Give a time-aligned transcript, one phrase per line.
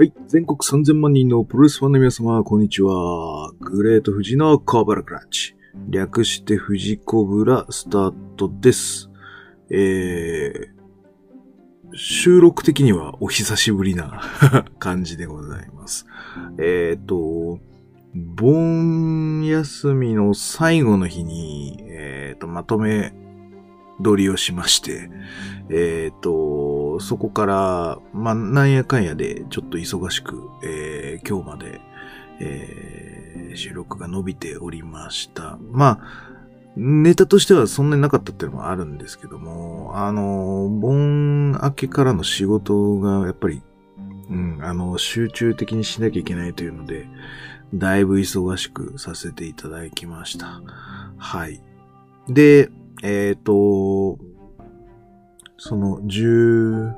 [0.00, 0.14] はい。
[0.28, 3.52] 全国3000万人のプロレスファンの皆様、こんにちは。
[3.60, 5.54] グレート富士のコブラクラッチ。
[5.90, 9.10] 略して富士コブラスタートです。
[9.70, 14.22] えー、収録的にはお久しぶりな
[14.80, 16.06] 感じでございます。
[16.58, 17.58] えっ、と、
[18.14, 23.12] 盆休みの最後の日に、えっ、と、まとめ
[24.02, 25.10] 撮りをしまして、
[25.68, 26.69] えっ、と、
[27.00, 31.80] そこから、まあ、なんやかんやで、ちょっと忙しく、えー今日まで、
[32.40, 33.20] えー
[33.56, 35.58] 収録が伸びておりました。
[35.72, 36.30] まあ、
[36.76, 43.62] ネタとしてはそんなになかったっていうのもあるんですけども、あの、盆明けからの仕事がやっぱり、
[44.30, 47.08] うん、あの、集中的にしなきゃいけないというので、
[47.74, 50.62] だいぶ忙しくさせていただきました。
[51.16, 51.60] はい。
[52.28, 52.70] で、
[53.02, 54.18] えっ、と、
[55.62, 56.94] その17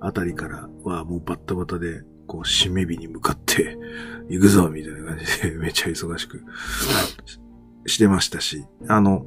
[0.00, 3.78] あたりからはもうバッタバタで、こう、締め日に向かって、
[4.28, 6.42] 行くぞみたいな感じで、 めっちゃ忙しく
[7.86, 9.24] ししてましたし、あの、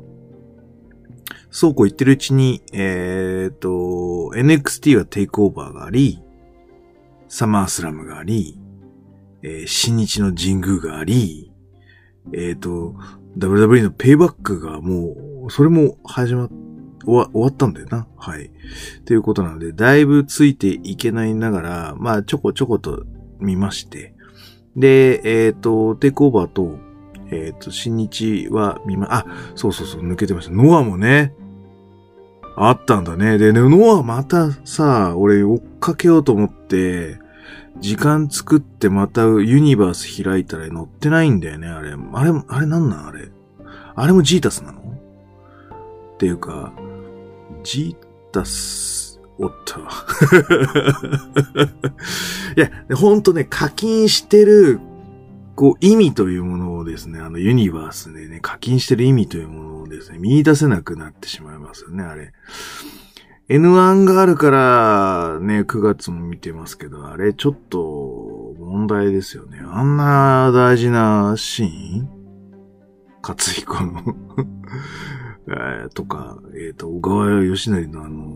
[1.52, 3.70] そうこう言ってるうちに、えっ、と、
[4.36, 6.22] NXT はテイクオーバーがあり、
[7.30, 8.60] サマースラムがあり、
[9.42, 11.54] えー新日の神宮があり、
[12.34, 12.96] えっ、と、
[13.38, 16.50] WWE のペイバックがもう、それも始まっ、
[17.10, 18.08] 終わ終わったんだよな。
[18.18, 18.52] はい。
[19.06, 23.06] ということなので、だいぶついていけないながら、まあ、ちょこちょこと
[23.40, 24.14] 見まして。
[24.76, 26.78] で、えっ、と、テイクオーバーと、
[27.32, 30.54] えっ、と、新日は見ま、あ、そうそうそう、抜けてました。
[30.54, 31.34] ノアもね、
[32.56, 33.38] あったんだね。
[33.38, 37.20] で、ねノアまたさ、俺追っかけようと思って、
[37.80, 41.92] 時間作ってまたユニバース開いたら乗ってないんだよね、あれ。
[41.92, 43.30] あれ、あれなんなんあれ。
[43.96, 44.80] あれもジータスなの？
[44.80, 46.74] っていうか、
[47.72, 49.80] ジータス、おっと。
[52.58, 54.80] いや、ほんとね、課金してる、
[55.56, 62.34] こう、意味というものをですね、あの、ユニバースでね、課金してる意味というものをですね、見出せなくなってしまいますよね、あれ。
[63.50, 69.60] N1 があるから、ね、9月も見てますけど、あれちょっと問題ですよね。
[69.64, 72.10] あんな大事なシーン？
[73.22, 74.02] 勝彦の
[75.50, 78.36] えーとか、えっ、と、小川義成のあの、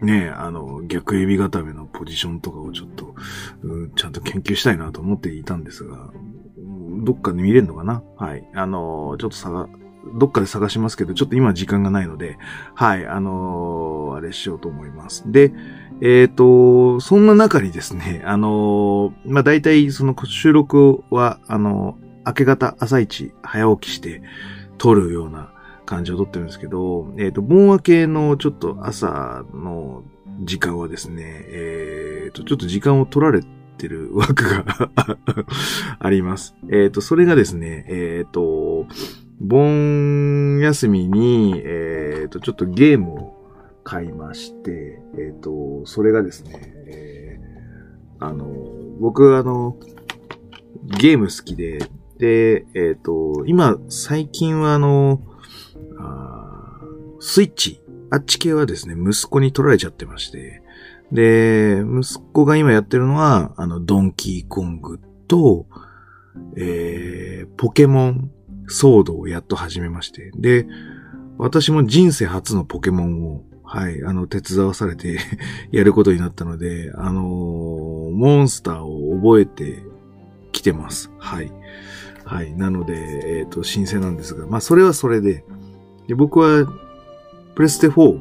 [0.00, 3.14] ねあの、逆エビ固めのポジションとかをちょっと、
[3.62, 6.10] うんちゃんと研究したいなと思っていたんですが、
[7.04, 8.02] どっかで見れるのかな？
[8.16, 8.48] はい。
[8.54, 9.68] あの、ちょっと探、
[10.18, 12.38] どっかで探しますけど、ちょっと今時間がないので、
[12.74, 15.30] はい、あのあれしようと思います。
[15.30, 15.52] で、
[16.00, 24.22] えっ、と、そんな中にですね、あのまあ、大体その収録は、あの明け方、朝一、早起きして
[24.76, 25.52] 撮るような
[25.88, 30.04] 感じを撮ってるんですけど、えっ、と、盆明けのちょっと朝の
[30.42, 33.40] 時間はですね、えっ、と、ちょっと時間を取られ
[33.78, 34.90] てる枠が
[35.98, 36.54] あります。
[36.70, 38.86] えっ、と、それがですね、えっ、と、
[39.40, 43.34] 盆休みに、えっ、と、ちょっとゲームを
[43.82, 47.40] 買いまして、えっ、と、それがですね、え
[48.18, 48.46] あの、
[49.00, 49.78] 僕あの、
[50.84, 51.78] ゲーム好きで、
[52.18, 55.22] で、えっ、と、今、最近はあの、
[57.20, 57.80] スイッチ、
[58.10, 60.62] あっち系はですね、息子に取られちゃってまして、
[61.12, 65.66] で、息子が今やってるのは、あの、ドンキーコングと、
[66.56, 68.30] えー、ポケモン
[68.68, 70.66] ソードをやっと始めまして、で、
[71.38, 75.18] 私も人生初のポケモンを、はい、あの、手伝わされて
[75.72, 77.78] やることになったので、あのー
[78.18, 79.82] モンスターを覚えて
[80.50, 81.10] きてます。
[81.18, 81.52] はい。
[82.24, 82.52] はい。
[82.54, 85.44] なので、えっ、と、新鮮なんですが、まあ、それはそれで、
[86.08, 86.66] で僕は、
[87.58, 88.20] プレステ4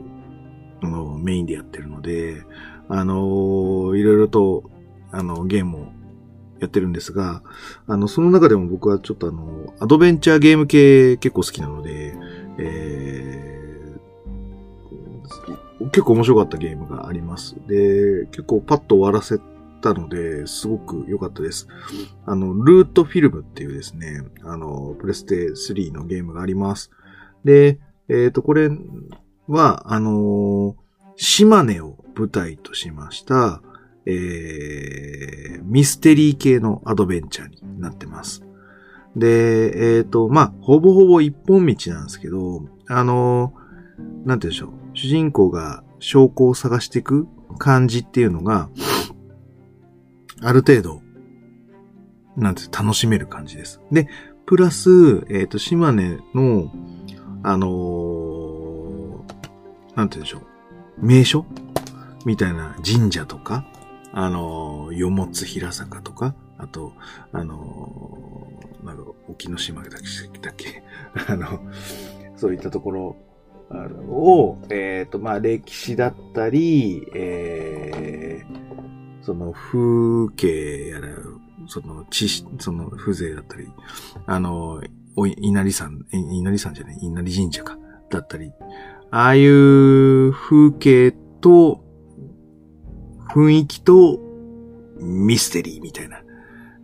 [0.81, 2.44] のメインでやってるので、
[2.90, 4.64] あのーいろいろと、
[5.12, 5.88] あの、ゲームを
[6.59, 7.44] やってるんですが、
[7.86, 12.18] あの、その中でも僕はちょっとあの、アドベンチャーゲーム系結構好きなので、
[12.58, 17.57] えー、結構面白かったゲームがあります。
[17.68, 19.39] で、結構パッと終わらせ
[19.84, 21.68] たので、すごく良かったです。
[22.25, 26.89] あの、ルートフィルムっていうですね、あの、プレステ3のゲームがあります。
[27.45, 27.80] で、
[28.10, 28.72] えっ、と、これ
[29.48, 30.76] は、あの
[31.16, 33.62] 島根を舞台としました、
[34.06, 38.44] えー、ミステリー系のアドベンチャーになってます。
[39.16, 43.54] で、えっ、と、まあ、ほぼほぼ一本道なんですけど、あの
[44.26, 44.72] なんて言うでしょう。
[44.94, 47.28] 主人公が証拠を探していく
[47.58, 48.70] 感じっていうのが、
[50.42, 51.02] ある程度、
[52.36, 53.82] なんて楽しめる感じです。
[53.92, 54.08] で、
[54.46, 56.72] プラス、えっ、と、島根の、
[57.44, 58.26] あのー
[59.98, 60.38] なんて言うんでしょ
[61.02, 61.06] う。
[61.06, 61.46] 名所？
[62.24, 63.66] みたいな神社とか、
[64.14, 66.94] あの、よもつ平坂とか、あと、
[67.32, 68.48] あの、
[68.84, 69.92] なんか、沖ノ島だっ
[70.32, 70.84] け、だっけ
[71.28, 71.60] あの、
[72.36, 73.16] そういったところ
[73.72, 81.08] を、えっ、ー、と、まあ、歴史だったり、えー、その風景やら、
[81.68, 83.68] その知識、その風情だったり、
[84.28, 84.82] あの、
[85.16, 87.78] お稲荷山、稲荷山じゃない、稲荷神社か、
[88.10, 88.52] だったり、
[89.12, 91.12] ああいう風景
[91.42, 91.83] と、
[93.30, 94.19] 雰囲気と、
[95.00, 96.21] ミステリーみたいな。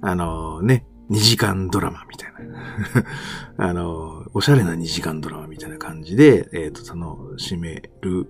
[0.01, 2.43] あのね、2時間ドラマみたいな。
[3.69, 8.29] あの、おしゃれな2時間ドラマみたいな感じで、えっ、ー、と、その、締める、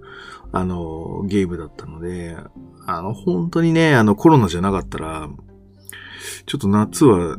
[0.52, 2.38] あの、ゲームだったので、
[2.86, 5.30] あの、本当にね、あの、コロナじゃなかったら、
[6.46, 7.38] ちょっと夏は、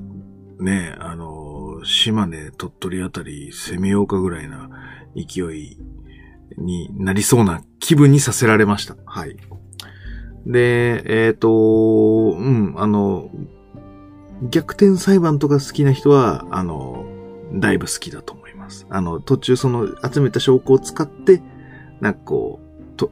[0.61, 4.71] ね、あの、島根、鳥取あたり攻めようかぐらいな
[5.15, 5.79] 勢い
[6.59, 8.97] になりそうな気分にさせられました。
[9.05, 9.37] はい。
[10.47, 13.31] で、えっ、ー、と、うん、あの、
[14.51, 17.07] 逆転裁判とか好きな人は、あの、
[17.55, 18.87] だいぶ好きだと思います。
[18.91, 21.43] あの、途中その集めた証拠を使って、
[22.01, 23.11] なんかこう、と、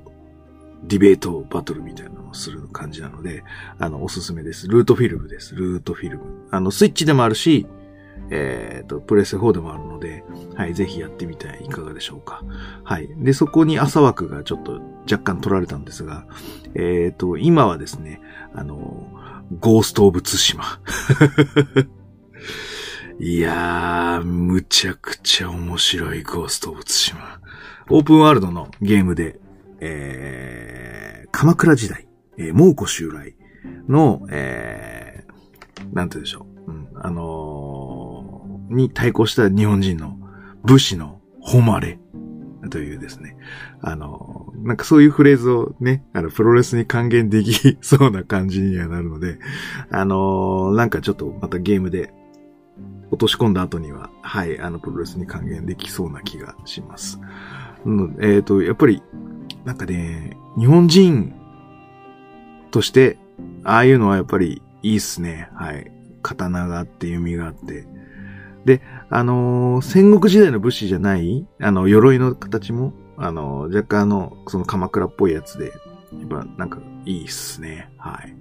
[0.84, 3.44] ディベートバトルみたいなのをする感じなので、
[3.78, 4.68] あの、おすすめです。
[4.68, 5.54] ルートフィルムです。
[5.54, 6.48] ルートフィルム。
[6.50, 7.66] あの、スイッチでもあるし、
[8.30, 10.24] えっ、ー、と、プレス4でもあるので、
[10.54, 12.42] はい、ぜひやってみてはいかがでしょうか。
[12.84, 13.08] はい。
[13.18, 14.80] で、そこに朝枠がちょっと
[15.10, 16.26] 若干取られたんですが、
[16.74, 18.20] えっ、ー、と、今はですね、
[18.54, 19.08] あの、
[19.60, 20.64] ゴースト・オブ・ツシマ。
[23.20, 27.40] いやー、むちゃくちゃ面白いゴースト・オブ・ツシマ。
[27.90, 29.38] オープンワールドのゲームで、
[29.80, 32.08] えー、鎌倉時代、
[32.38, 33.36] えー、猛虎襲来
[33.88, 36.51] の、えー、なんて言うでしょう。
[38.72, 40.18] に対抗した日本人の
[40.64, 41.98] 武士の誉れ
[42.70, 43.36] というですね、
[43.80, 49.38] あの、なんかそういうフレーズをね、あの、プロレスに還元できそうな感じにはなるので、
[49.90, 52.12] あの、なんかちょっとまたゲームで
[53.10, 57.20] 落とし込んだ後には、はい、あの、プロレスに還元できそうな気がします。
[57.84, 59.02] うん、えっ、ー、と、やっぱり、
[59.64, 61.34] なんかね、日本人
[62.70, 63.18] として、
[63.64, 65.48] ああいうのはやっぱりいいっすね。
[65.54, 65.90] はい。
[66.22, 67.86] 刀があって弓があって。
[68.64, 77.90] で、あのー、戦国時代の武士じゃない、あの、鎧の形も、あのー、若干あの、その鎌倉っぽいやつで、やっぱ、なんか、いいっすね。
[77.98, 78.36] はい。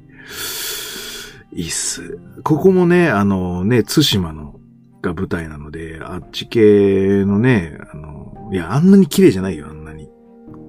[1.54, 2.20] いいっす。
[2.44, 4.56] ここもね、あのね、津島の、
[5.02, 10.10] が舞台なので、あっち系のね、あの、いや、あんなに綺麗じゃないよ、あんなに。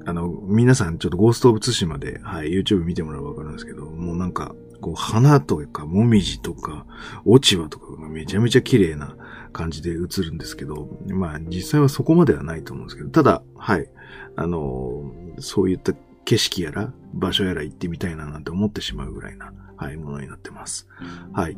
[0.06, 6.86] あの、皆さんちょっとゴーストオブツシマで、はい、YouTube 見てもらえばわかるんですけど、もうなんか、こう、花とか、もみじとか、
[7.24, 9.16] 落ち葉とかがめちゃめちゃ綺麗な
[9.52, 13.88] 感じで映るんですけど、まあ実際はそこまではないと思うんですけど、ただ、はい、
[14.36, 15.92] あの、そういった
[16.24, 20.88] 景色やら、場所やら行ってみたいななんて思ってしまうぐらいな、はい、ものになってます。
[21.32, 21.56] はい。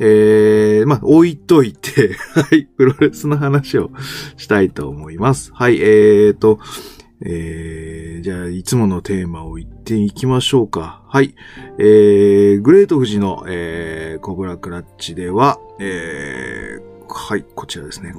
[0.00, 3.90] えー、まあ、置いといて はい、プロレスの話を
[4.36, 5.52] したいと思います。
[5.54, 6.60] はい、えーと、
[7.26, 11.02] えー、じゃあ、いつものテーマを言っていきましょうか。
[11.08, 11.34] はい。
[11.78, 18.14] えー、グレート富士の、えー、コブラクラッチでは、えー、はい、こちらですね。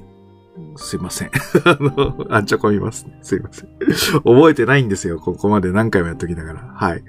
[0.78, 1.32] すいません。
[1.66, 3.18] あの、あんちゃこみますね。
[3.22, 3.70] すいません。
[4.24, 5.20] 覚えてないんですよ。
[5.20, 6.72] ここまで何回もやっときながら。
[6.74, 7.04] はい。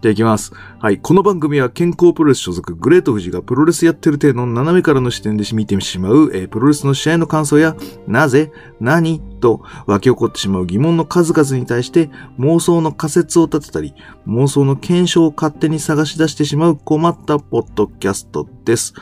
[0.00, 0.52] じゃあ行きます。
[0.80, 0.98] はい。
[0.98, 7.76] この番組は健康プロレス所属グレート富士がプロレスやってる程度の斜めからの視点で見てしまう、えー、プロレスの試合の感想や、
[8.08, 13.94] なぜ何と湧き起こってしまう疑問の数々に対して妄想の仮説を立てたり、
[14.26, 18.94] 妄想の検証を勝手に探し出してしまう困ったポッドキャストです。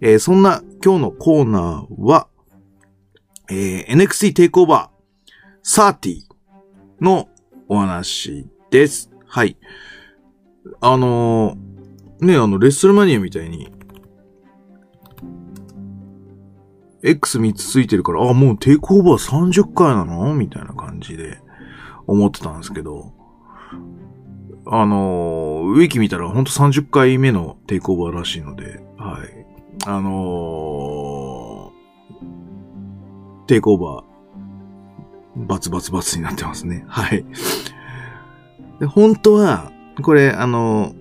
[0.00, 2.28] えー、そんな今日のコーナーは、
[3.48, 6.24] えー、NXT テイクオーバー30
[7.00, 7.30] の
[7.68, 9.10] お話です。
[9.26, 9.56] はい。
[10.82, 13.72] あのー、ね、あの、レッスルマニアみたいに、
[17.02, 20.34] X3 つついてるから、あ、もうテイクオーバー30回なの？
[20.34, 21.38] みたいな感じで
[22.06, 23.14] 思ってたんですけど、
[24.66, 29.43] あのー、ウィキ見たらほんと30回目のテイクオーバーらしいので、はい。
[29.86, 36.84] あのー、テイクオーバー、バツバツバツになってますね。
[36.88, 37.24] はい。
[38.80, 39.70] で本当は、
[40.02, 40.92] これ、あの、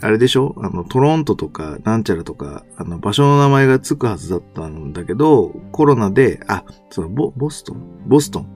[0.00, 0.54] あれでしょ？
[0.58, 8.06] あの、トロントとか、なんちゃらとか、あの、場所の名前がつくはずだったんだけど、コロナで、あ、その、ボ、ボストン？
[8.06, 8.46] ボストン？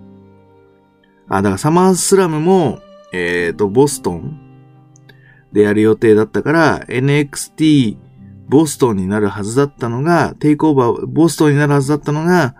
[1.29, 2.81] あ、だからサマースラムも、
[3.13, 4.41] えっ、ー、と、ボストン
[5.53, 7.97] でやる予定だったから、NXT
[8.49, 12.55] ボストンになるはずだったのが、テイクオーバー、ボストンになるはずだったのが、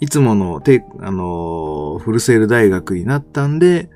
[0.00, 3.88] いつものテイあのー、フルセール大学になったんで、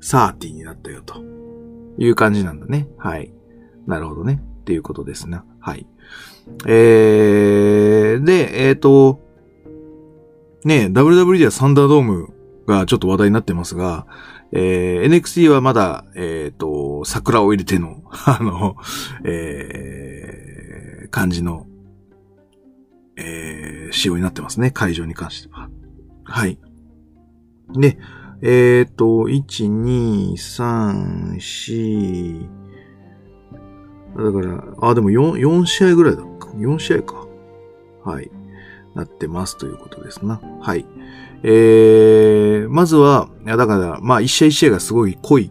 [0.00, 1.22] サーティになったよと
[1.98, 2.88] いう感じなんだね。
[2.96, 3.32] はい。
[3.86, 4.40] なるほどね。
[4.60, 5.40] っていうことですね。
[5.60, 5.86] はい。
[6.66, 9.20] えー、で、えっ、ー、と、
[10.64, 12.32] ね、WWE ではサンダードーム
[12.66, 14.06] がちょっと話題になってますが、
[14.52, 18.76] えー、NXT はまだ、えっ、ー、と、桜を入れての、 あの、
[19.24, 21.66] えー、感じの、
[23.16, 24.70] えー、仕様になってますね。
[24.70, 25.68] 会場に関しては。
[26.24, 26.58] はい。
[27.74, 27.98] で、
[28.42, 32.48] えっ、ー、と、1、2、3、4、
[34.16, 36.22] だから、あ、でも4、4試合ぐらいだ。
[36.22, 37.26] 4試合か。
[38.04, 38.30] はい。
[38.94, 40.40] なってますということですな。
[40.60, 40.84] はい。
[41.42, 45.50] えー、まずは、いや、だから、まあ、一試合一試合がすごい濃い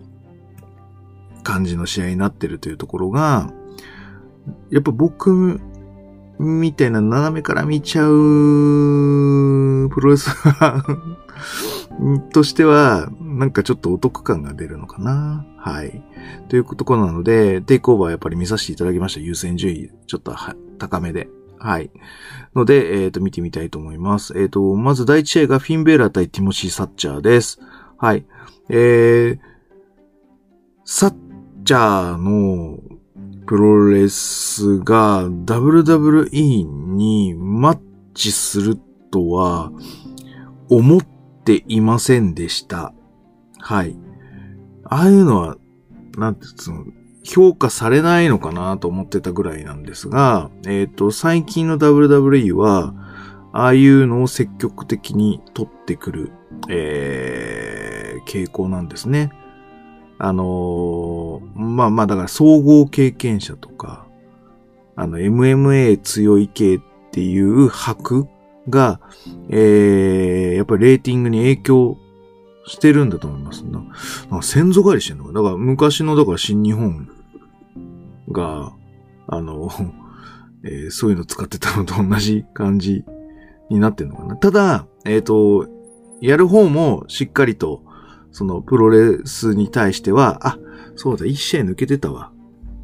[1.44, 3.52] 感じの試合になってるというところが、
[4.70, 5.60] やっぱ僕
[6.40, 10.34] みたいな斜めから見ちゃうプロレス
[12.32, 15.46] としては、なんかちょっとお得感が出るのかな。
[15.58, 16.02] はい。
[16.48, 19.20] というところなので、テイクオーバーやっぱり見させていただきました。
[19.20, 20.34] 優先順位、ちょっと
[20.78, 21.30] 高めで。
[21.60, 21.92] はい。
[22.56, 24.34] ので、えっ、ー、と、見てみたいと思います。
[24.38, 27.60] えっ、ー、と、まず第一試合がフィンベーラ対ティモシー・サッチャーです。
[27.98, 28.26] はい。
[28.70, 29.40] えー、
[30.86, 31.16] サッ
[31.66, 32.80] チャーの
[33.46, 37.80] プロレスが WWE にマッ
[38.14, 38.78] チする
[39.12, 39.72] とは
[40.70, 41.02] 思っ
[41.44, 42.94] ていませんでした。
[43.58, 43.98] はい。
[44.84, 45.58] ああいうのは、
[46.18, 46.86] なんてつうの、
[47.30, 52.96] 評価されないのかなと思ってたぐらいなんですが、えっ、ー、と、最近の WWE は、
[53.54, 56.32] ああいうのを積極的に取ってくる、
[56.70, 59.32] えー、傾向なんですね。
[60.18, 64.08] あのー、まあまあ、だから総合経験者とか、
[64.96, 66.80] あの、MMA 強い系っ
[67.12, 68.28] ていう箔
[68.70, 69.00] が、
[69.50, 71.98] えー、やっぱりレーティングに影響
[72.66, 73.80] してるんだと思いますな。
[73.80, 77.08] なんか先祖返りしてんのかだから昔の、だから新日本
[78.32, 78.74] が、
[79.28, 79.70] あの、
[80.64, 83.06] えー、そういうの使ってたのと同じ感じ
[83.70, 84.36] になってんのかな。
[84.36, 85.68] ただ、えっ、ー、と、
[86.22, 87.84] やる方もしっかりと、
[88.32, 90.60] そのプロレスに対しては、あ、
[90.96, 92.32] そうだ、一試合抜けてたわ。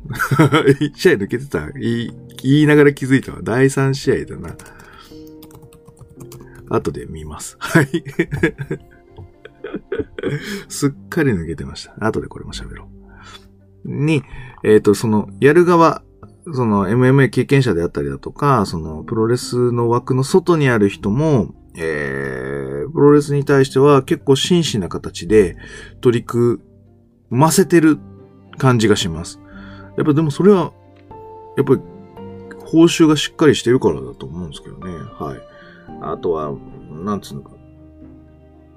[0.79, 2.11] 一試合抜けてた言い。
[2.43, 3.39] 言いながら気づいたわ。
[3.43, 4.55] 第三試合だな。
[6.69, 7.57] 後で見ます。
[7.59, 7.87] はい。
[10.69, 11.95] すっかり抜けてました。
[12.05, 12.94] 後でこれも喋ろう。
[13.85, 14.23] に、
[14.63, 16.01] えっ、ー、と、その、やる側、
[16.53, 25.57] その MMA 経験者であったりだとか、そのプロレスの枠の外にある人も、えー、プロレスに対しては結構真摯な形で
[26.01, 26.59] 取り組
[27.29, 27.99] ませてる
[28.57, 29.39] 感じがします。
[29.97, 30.71] やっぱでもそれは、
[31.57, 31.81] やっぱり
[32.65, 34.91] 報酬がしっかりしてるからだと思うんですけどね。
[35.19, 35.41] はい。
[36.01, 36.53] あとは、
[36.91, 37.51] なんつうのか。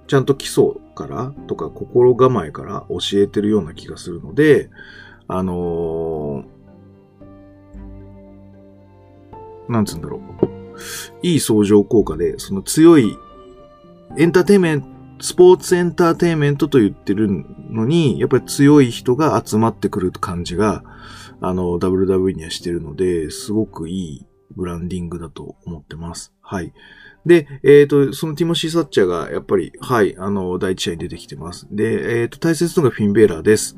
[0.07, 4.69] ちゃんと基礎からとか心構えから教えてるような気がするので、
[5.29, 10.21] あのー、なんつうんだろう。
[11.23, 13.17] いい相乗効果で、その強い
[14.17, 14.89] エンターテイメント、
[15.21, 17.29] スポーツエンターテイメントと言ってる
[17.71, 20.85] のに、やっぱり強い人が集まってくる感じが、
[21.41, 24.27] あの、WW にはしてるので、すごくいい
[24.57, 26.33] ブランディングだと思ってます。
[26.41, 26.73] はい。
[27.27, 31.67] で、えっ、ー、と、そのティモシー・サッチャーが、やっぱり、はい、あの、第一試合に出てきてます。
[31.71, 33.77] で、えっ、ー、と、大切なのがフィンベーラーです。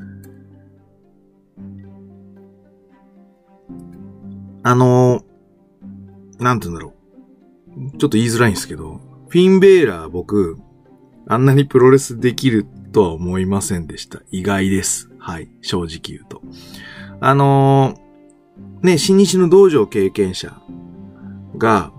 [4.62, 5.25] あの、
[6.38, 6.94] なんて言うんだろ
[7.94, 7.99] う。
[7.99, 10.59] ちょっと言いづらいんですけど、フィンベーラー僕、
[11.26, 14.20] あんなにプロレスできるとは思いませんでした。
[14.30, 15.09] 意外です。
[15.18, 16.42] はい、正直言うと。
[17.20, 17.94] あの、
[18.82, 20.61] ね、新日の道場経験者
[21.56, 21.92] が、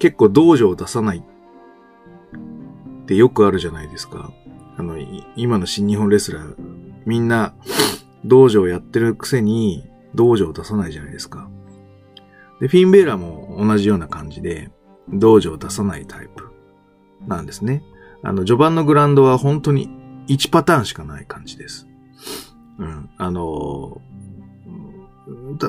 [0.00, 4.32] 結構道場を出さないってよくあるじゃないですか。
[4.76, 4.96] あの、
[5.36, 6.56] 今の新日本レスラー、
[7.04, 7.54] みんな
[8.24, 11.48] 道場をやってるくせに道場を出さないじゃないですか。
[12.60, 14.70] で、フィンベーラーも同じような感じで、
[15.12, 16.48] 道場を出さないタイプ
[17.26, 17.82] なんですね。
[18.22, 19.90] あの、序盤のグラウンドは本当に
[20.28, 21.88] 1パターンしかない感じです。
[22.78, 23.10] うん。
[23.18, 24.00] あの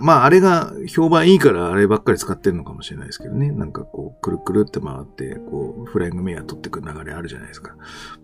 [0.01, 3.51] まあ、あれが評判いいからあればっかり使ってるのかもしれないですけどね。
[3.51, 7.75] なんかこう、くるくるって回って、こう、フライングメア取ってくる流れあるじゃないですか。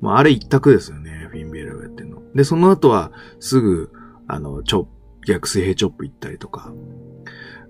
[0.02, 1.28] まあ、あれ一択ですよね。
[1.32, 2.22] フィンベーラーがやってるの。
[2.36, 3.92] で、その後は、すぐ、
[4.28, 4.90] あの、チョップ、
[5.28, 6.72] 逆水平チョップ行ったりとか、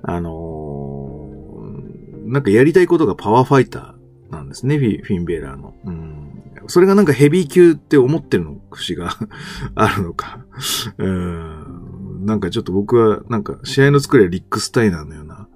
[0.03, 5.74] あのー、なんかやりたいことがパワーファイターなんですね、フィフィンベーラーの。
[5.86, 6.44] うん。
[6.67, 9.12] それがなんかヘビー級って思ってるの節が
[9.75, 10.46] あるのか。
[10.98, 15.48] うんなんかちょっと僕は、なんか試合の作りはリック・スタイナーのような、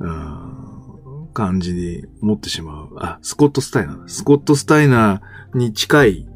[0.00, 2.90] うん、感じに思ってしまう。
[2.98, 4.08] あ、スコット・スタイナー。
[4.08, 6.28] スコット・スタイナーに近い、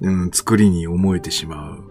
[0.00, 1.84] うん、作りに思えてしまう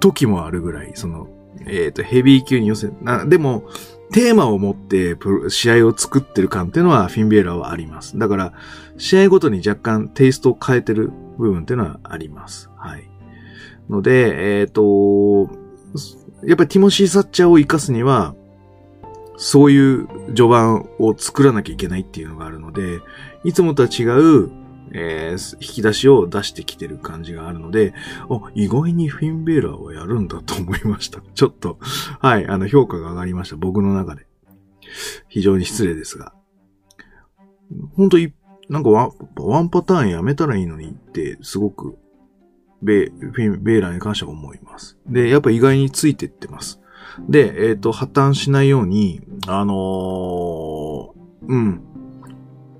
[0.00, 1.28] 時もあるぐらい、その、
[1.66, 3.68] えっ、と、ヘビー級に寄せ、な、でも、
[4.10, 5.16] テーマを持って
[5.48, 8.18] 試合を作ってる感っていうのはフィンベーラーはあります。
[8.18, 8.52] だから、
[8.96, 12.70] 試合ごとに若干テイストを変えてる部分っていうのはあります。
[12.76, 13.10] はい。
[13.88, 15.50] ので、えっ、ー、と、
[16.44, 18.34] やっぱりティモシー・サッチャーを活かすには、
[19.36, 23.00] そういう序盤を作らなきゃいけないっていうのがあるので、
[23.44, 24.50] いつもとは違う、
[24.92, 27.94] えー、引き出しを出してきてる感じがあるので、
[28.28, 31.20] あ、意外にフィンベーラーはやるんだと思いました。
[31.34, 31.78] ちょっと、
[32.20, 33.56] はい、あの、評価が上がりました。
[33.56, 34.26] 僕の中で。
[35.28, 36.32] 非常に失礼ですが。
[37.94, 38.18] 本当
[38.70, 41.96] なんかワンパターンやめたらいいのにって、すごく、
[42.82, 44.96] ベ、フィン、ベーラーに関しては思います。
[45.06, 46.80] で、やっぱ意外についてってます。
[47.28, 51.08] で、えっ、ー、と、破綻しないように、あのー、
[51.48, 51.82] うん、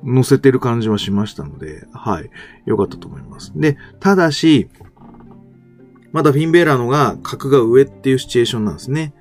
[0.04, 2.30] 載せてる感じはしましたので、はい。
[2.66, 3.52] よかったと思います。
[3.56, 4.68] で、ただし、
[6.12, 9.14] まだフィンベーラーのが格が上っていうシチュエーションなんですね。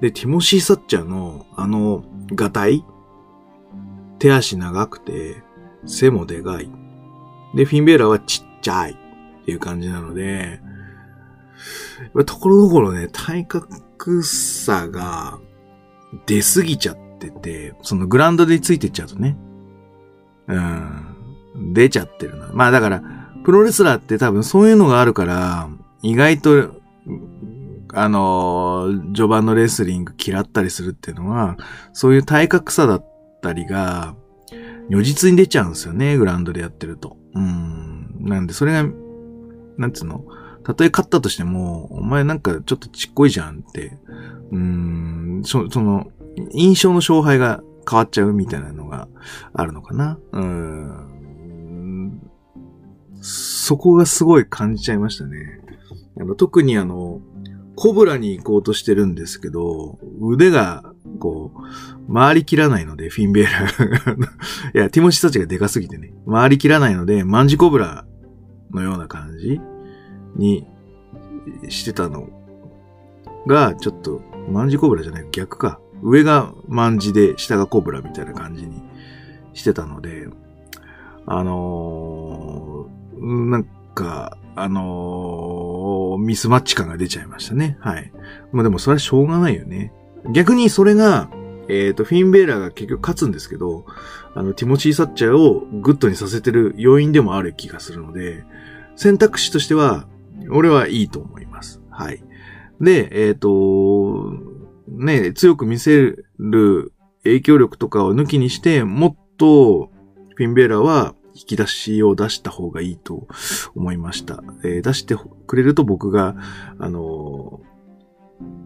[0.00, 2.84] で、ティモシー・サッチャーの、あの、ガタイ
[4.18, 5.42] 手足長くて、
[5.86, 6.70] 背もでかい。
[7.54, 8.96] で、フィンベーラーはちっちゃい
[9.42, 10.60] っていう感じなので、
[12.26, 15.38] ところどころね、体格差が
[16.26, 19.36] 出すぎちゃってて、そのグラウンドでついてっちゃうとね、
[20.48, 22.50] うん、出ちゃってるな。
[22.52, 23.02] まあだから、
[23.44, 25.68] プロレスラーって多分そういうのがあるから、
[26.02, 26.80] 意外と、
[27.92, 31.56] あの序盤のレスリング嫌ったりするっていうのは、
[31.92, 33.06] そういう体格差だっ
[33.42, 34.14] たりが、
[34.88, 37.16] 如実に出ちゃうんですよね、グラウンドでやってると。
[37.34, 38.16] うん。
[38.20, 38.88] なんで、それが、
[39.78, 40.24] なんつうの？
[40.64, 43.96] たとえ勝ったとしても、お前なんかちょっとちっこいじゃんって、
[44.52, 46.10] うん、そその、
[46.52, 49.08] 印象の勝敗が変わっちゃうみたいなのが
[49.54, 50.18] あるのかな？
[50.32, 52.30] うん。
[53.22, 55.60] そこがすごい感じちゃいましたね。
[56.18, 57.20] あの特にあの、
[57.76, 61.52] コブラに行こうとしてるんですけど、腕が、こ
[62.08, 64.24] う、回りきらないので、フィンベーラー
[64.74, 68.04] いや、ティモシーたちがでかすぎてね、回りきらないので、マンジコブラ
[68.72, 69.60] のような感じ
[70.36, 70.66] に
[71.68, 72.28] してたの
[73.46, 75.80] が、ちょっと、マンジコブラじゃない、逆か。
[76.02, 78.82] 上がマンジで、下がコブラみたいな感じに
[79.54, 80.28] してたので、
[81.26, 87.76] あのー、なんか、あのー、ミスマッチ感が出ちゃいましたね。
[87.80, 88.12] はい。
[88.52, 89.92] まあでもそれはしょうがないよね。
[90.32, 91.30] 逆にそれが、
[91.70, 93.86] えっ、ー、と、フィン・ベイラーが結局勝つんですけど、
[94.34, 98.44] あの、ティモシー・サッチャーをグッドにさせてる要因でもある気がするので、
[98.96, 100.06] 選択肢としては、
[100.50, 101.80] 俺はいいと思います。
[101.90, 102.22] はい。
[102.80, 104.32] で、えっ、ー、と、
[104.88, 106.92] ね、強く見せる
[107.24, 109.90] 影響力とかを抜きにして、もっと、
[110.34, 113.28] フィンベーラーは引き出しを出した方がいいと
[113.74, 114.42] 思いました。
[114.64, 116.34] えー、出してくれると僕が、
[116.78, 117.60] あの、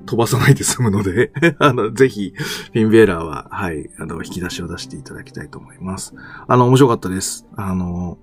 [0.06, 6.14] 飛ばさないで済むので あの、ぜひ、フィンベーラーは、はい、あの、引き出しを出していただきたいと思います。
[6.46, 7.46] あの、面白かったです。
[7.56, 8.18] あの、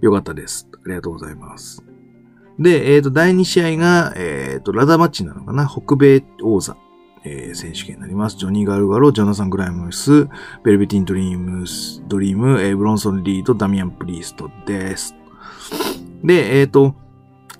[0.00, 0.68] よかったです。
[0.72, 1.82] ありがとうございます。
[2.58, 5.66] で、えっ、ー、と、第2試合が、えっ、ー、と、ラダマッチなのかな？
[5.66, 6.76] 北米王座、
[7.24, 8.38] えー、選手権になります。
[8.38, 10.26] ジョニー・ガルガロ、ジョナサン・グライムス、
[10.64, 15.14] ベルベティン・ドリームス、ドリーム、えー、ブロンソン・リード、ダミアン・プリーストです。
[16.24, 16.94] で、えっ、と、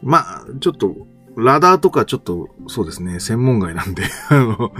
[0.03, 0.95] まあ、ちょっと、
[1.37, 4.73] ラダーとかちょっと、そうですね、専門外なんで あの、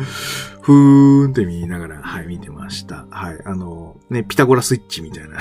[0.63, 3.07] ふーんって見ながら、はい、見てました。
[3.11, 5.37] はい、あの、ね、ピタゴラスイッチみたいな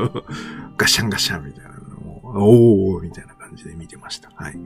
[0.78, 1.70] ガシャンガシャンみたいな
[2.32, 4.30] のを、おーみたいな感じで見てました。
[4.34, 4.58] はい。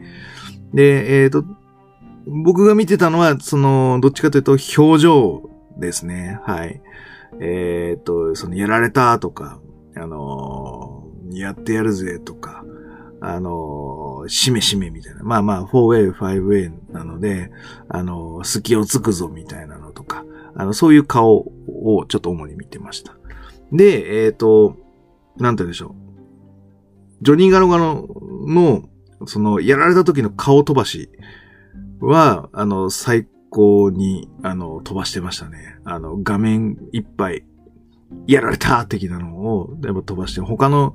[0.72, 1.44] で、えっ、ー、と、
[2.26, 6.38] 僕が見てたのは、その、どっちかというと表情ですね。
[6.44, 6.80] はい。
[7.40, 9.58] えっ、ー、と、その、やられたとか、
[9.96, 12.64] あのー、やってやるぜとか、
[13.22, 15.22] あのしめしめみたいな。
[15.22, 17.50] まあまあ、4way、5way なので、
[17.88, 23.16] あの隙をつくぞみたいなのとか、あの、そういう顔をちょっと主に見てました。
[23.72, 24.76] で、えっ、と、
[25.38, 26.00] なんて言うんでしょう。
[27.22, 28.08] ジョニー・ガロガロ
[28.46, 28.84] の、
[29.26, 31.10] その、やられた時の顔飛ばし
[32.00, 35.76] は、あの、最高に、あの、飛ばしてましたね。
[35.84, 37.44] あの、画面いっぱい、
[38.26, 40.94] やられた的なのを、でも飛ばして、他の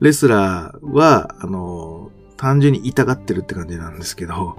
[0.00, 4.56] レスラーは、あの、単純に痛がってるって感じなんですけど、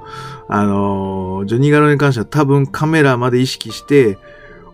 [0.48, 4.20] あの、ジョニー・ガロに関しては多分カメラまで意識して、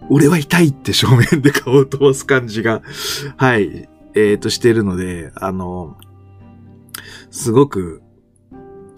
[0.09, 2.81] 俺は痛いって正面で顔を飛ばす感じが、
[3.37, 5.95] はい、えっ、ー、と、してるので、あの、
[7.31, 8.01] すごく、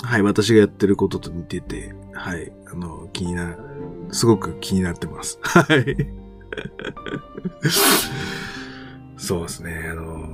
[0.01, 3.57] はい、私がやってることと似てて、はい、あの、気になる、
[4.09, 5.37] すごく気になってます。
[5.43, 6.09] はい。
[9.17, 10.27] そうですね、あの、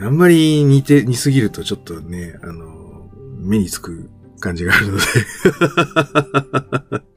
[0.00, 2.71] あんまり似て、似すぎるとちょっとね、あの、
[3.42, 5.02] 目につく感じがあるので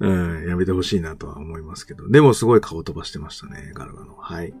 [0.00, 2.08] うん、やめてほしいなとは思いますけど。
[2.08, 4.14] でもすごい顔飛ばしてましたね、ガルガの。
[4.16, 4.54] はい。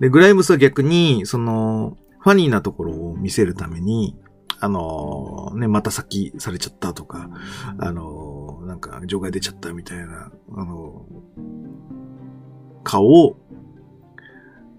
[0.00, 4.16] で、グライムスは逆に、その、ファニーなところを見せるために、
[4.60, 7.30] あのー、ね、また先されちゃったとか、
[7.78, 13.36] あのー、なんか、場外出ちゃったみたいな、あのー、顔を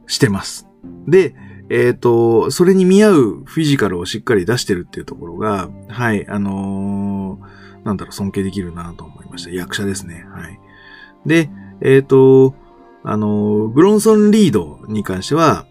[0.07, 0.67] してます。
[1.07, 1.35] で、
[1.69, 7.39] えっ、と、それに見合うフィジカルをしっかり出してるっていうところが、はい、あの
[7.83, 9.51] なんだろう、尊敬できるなと思いました。
[9.51, 10.25] 役者ですね。
[10.29, 10.59] はい。
[11.25, 11.49] で、
[11.81, 12.55] えっ、と、
[13.03, 15.65] あの、ブロンソン・リードに関しては、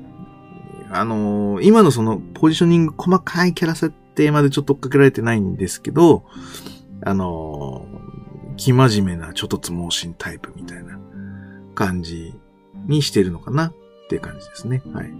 [0.94, 6.24] あの今のそのポジショニング細かいキャラ設定までちょっと追っかけられてないんですけど、
[7.02, 11.00] あのー、生真面目なちょっとつ盲信タイプみたいな
[11.74, 12.35] 感じ
[12.87, 13.72] にしてるのかな
[14.12, 14.83] っていう感じですね。
[14.92, 15.12] はい。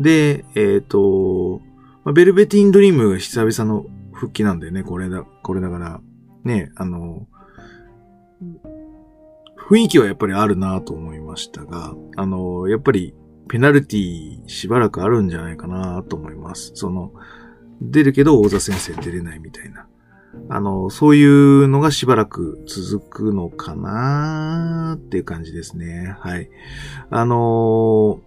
[0.00, 1.60] で、えっ、ー、と、
[2.02, 4.82] ま、ベルベティンドリームが久々の復帰なんだよね。
[4.82, 6.00] これだ、これだから、
[6.42, 7.28] ね、あの、
[9.68, 13.14] 雰囲気はやっぱりあるなと思いましたが、あの、やっぱり
[13.48, 16.72] ペナルティしばらくあるんじゃないかなと思います。
[16.74, 17.12] その、
[17.80, 19.86] 出るけど大座先生出れないみたいな。
[20.48, 26.14] あの、そういうのがしばらく続くのかなっていう感じですね。
[26.20, 26.50] はい。
[27.10, 28.20] あの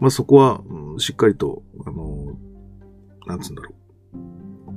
[0.00, 0.62] まあ、そこは、
[0.98, 2.36] しっかりと、あの
[3.26, 3.82] なんつうんだろう。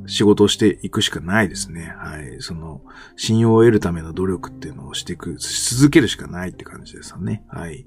[0.07, 1.93] 仕事をしていくしかないですね。
[1.97, 2.37] はい。
[2.39, 2.81] その、
[3.15, 7.43] 信用を得るための努力っていうのをしていく、し続けるしかないって感じですよね。
[7.47, 7.85] はい。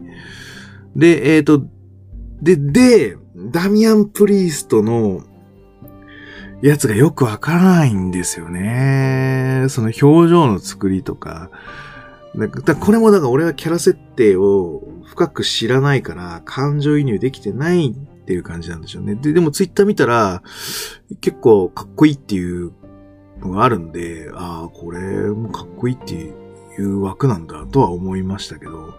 [0.97, 1.67] で、えっ、ー、と、
[2.43, 3.17] で、で、
[3.53, 5.23] ダミアン・プリーストの
[6.62, 9.66] やつがよくわからないんですよね。
[9.68, 11.51] その表情の作りとか。
[12.64, 19.14] だこれもだから俺はキャラ設定を深く知らないから感情移入できてないっていう感じなんでしょうね。
[19.14, 20.42] で、でもツイッター見たら
[21.21, 22.73] 結構かっこいいっていう
[23.40, 26.33] のがあるんで、ああ、これもかっこいいってい
[26.83, 28.94] う枠なんだとは思いましたけど、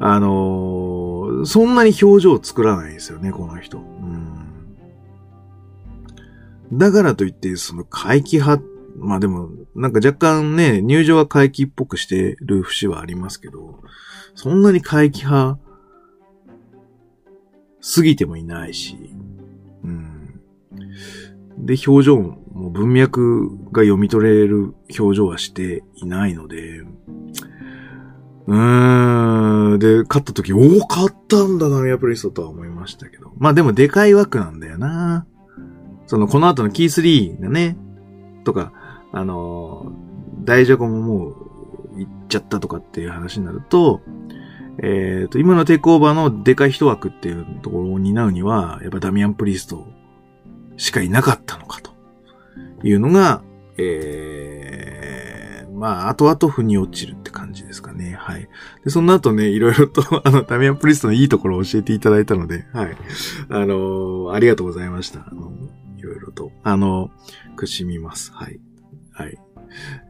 [0.00, 3.78] あのー、そんなに表情を作らないですよね、この人。
[3.78, 4.31] うん
[6.72, 8.62] だからといって、その回帰派、
[8.96, 13.80] まあでも、なんか若干ね、入場は回帰っぽくしてる節はありますけど、
[14.34, 15.58] そんなに回帰派、
[17.94, 18.96] 過ぎてもいないし、
[19.84, 20.40] うん。
[21.58, 26.80] で、表情も文脈が読み取れる表情はしていないので、
[28.46, 29.78] うーん。
[29.78, 33.32] で、勝った時、おお、勝ったんだな、ミアプリストとは思いましたけど。
[33.36, 35.26] まあでもでかい枠なんだよな。
[36.12, 37.74] その、この後のキー3がね、
[38.44, 38.70] とか、
[39.12, 39.92] あの
[40.44, 41.28] 大ジャコもも
[41.96, 44.02] う行っちゃったとかっていう話になると、
[44.82, 49.86] えっ、ー、と、今のテイクオーバーのでかい一枠っていうところを担うには、やっぱダミアン・プリスト
[50.76, 51.92] しかいなかったのかと
[52.82, 53.42] いうのが、
[53.78, 58.16] えー、まあ、後々腑に落ちるって感じですかね。
[58.18, 58.50] はい。
[58.84, 62.96] で、その後ね、いろいろと、 あの、ダミアン・プリストのいいところを教えていただいたので、はい。
[63.48, 65.20] あのー、ありがとうございました。
[65.20, 65.50] あの
[66.02, 67.10] いろいろと、あの、
[67.54, 68.32] くしみます。
[68.32, 68.60] はい。
[69.12, 69.38] はい。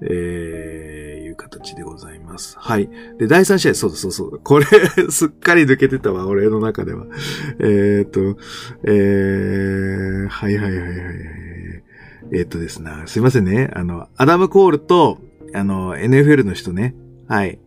[0.00, 2.56] えー、いう形でございます。
[2.58, 2.88] はい。
[3.18, 4.40] で、第3試合、そうそうそう。
[4.42, 4.64] これ
[5.10, 7.06] すっかり抜けてたわ、俺の中では。
[7.58, 8.38] えーと、
[8.84, 10.98] えー、はいはいはいはい。
[12.32, 13.70] えー、っとですね、すいませんね。
[13.74, 15.18] あの、アダム・コールと、
[15.52, 16.94] あの、NFL の人ね。
[17.28, 17.60] はい。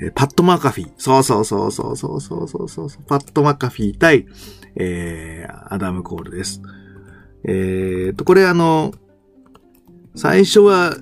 [0.00, 0.92] えパット・マカフィー。
[0.96, 3.02] そうそうそうそうそうそうそうそう。
[3.06, 4.26] パット・マカフィー対、
[4.76, 6.62] えー、アダム・コールです。
[7.44, 8.92] えー、と、これあの、
[10.14, 10.96] 最初は、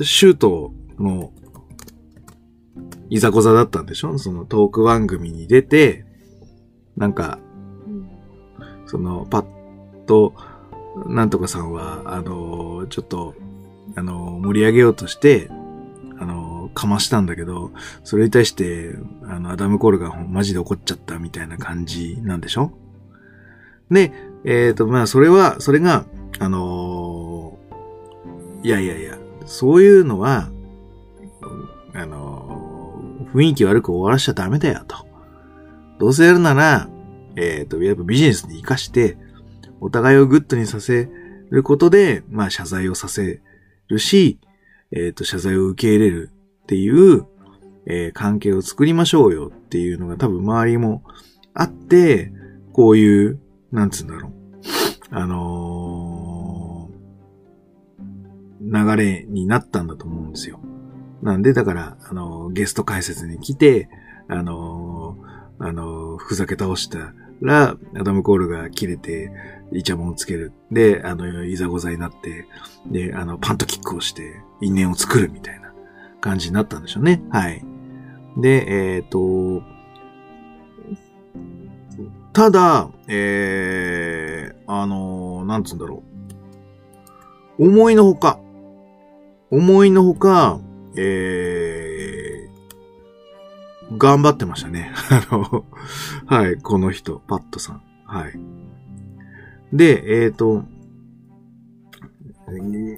[0.00, 1.32] シュートの、
[3.10, 4.18] いざこざだったんでしょ？
[4.18, 6.04] そのトーク番組に出て、
[6.96, 7.38] なんか、
[8.86, 10.34] その、パッと、
[11.06, 13.34] なんとかさんは、あの、ちょっと、
[13.96, 15.48] あの、盛り上げようとして、
[16.18, 17.72] あの、かましたんだけど、
[18.04, 22.72] それに対して、あの、アダム・コールがマジで怒っちゃったみたいな感じなんでしょ？
[23.90, 24.12] で、
[24.44, 26.04] えっ、ー、と、まあ、それは、それが、
[26.38, 30.50] あのー、いやいやいや、そういうのは、
[31.94, 35.06] あのー、雰囲気悪く終わらしちゃダメだよと。
[35.98, 36.88] どうせやるなら、
[37.36, 39.16] えっ、と、やっぱビジネスに活かして、
[39.80, 41.08] お互いをグッドにさせ
[41.50, 43.40] ることで、まあ、謝罪をさせ
[43.88, 44.38] るし、
[44.92, 46.30] えっ、と、謝罪を受け入れる
[46.64, 47.26] っていう、
[47.86, 51.02] え関係を作りましょうよっていうのが多分周りも
[51.52, 52.32] あって、
[52.72, 53.38] こういう
[53.74, 54.32] なんつうんだろう。
[55.10, 60.60] あのー、流れになったんだと思うんですよ。
[61.22, 63.88] なんで、だから、あのー、ゲスト解説に来て、
[64.28, 69.32] あのー、あのふざけ倒したら、アダム・コールが切れて、
[69.72, 70.52] イチャモンをつける。
[70.70, 72.46] で、あの、いざござになって、
[72.86, 75.72] で、あの、パントキックをして、因縁を作るみたいな
[76.20, 77.22] 感じになったんでしょうね。
[77.30, 77.64] はい。
[78.36, 79.62] で、えっ、ー、と、
[82.32, 86.02] ただ、えー、あの、なんつうんだろ
[87.58, 87.66] う。
[87.66, 88.38] 思いのほか、
[89.50, 90.60] 思いのほか、
[90.96, 94.92] えー、頑張ってましたね。
[95.10, 95.64] あの、
[96.26, 97.82] はい、この人、パットさん。
[98.04, 98.32] はい。
[99.72, 100.64] で、えっ、ー、と、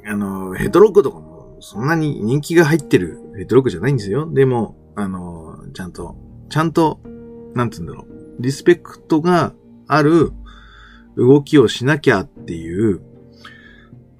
[0.07, 4.31] あの、ヘッドロックとかも、そんなに人気が入ってるヘッドロックじゃないんですよ。
[4.31, 6.16] でも、あの、ちゃんと、
[6.49, 7.01] ちゃんと、
[7.55, 8.42] なんつうんだろう。
[8.42, 9.55] リスペクトが
[9.87, 10.33] ある
[11.16, 13.01] 動きをしなきゃっていう、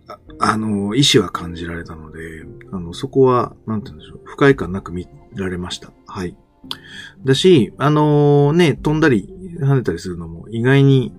[0.09, 5.93] ああの、意志は感じられたので、あの、そこは、なんて言うんでしょう、不快感なく見られました。
[6.07, 6.37] はい。
[7.25, 11.15] だし、あのー、ね、飛んだり、跳ねたりするのも意外に、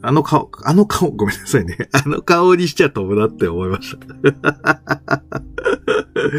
[0.00, 1.76] あの顔、あの顔、ごめんなさいね。
[1.92, 4.06] あの顔にしちゃ飛ぶなって思いました。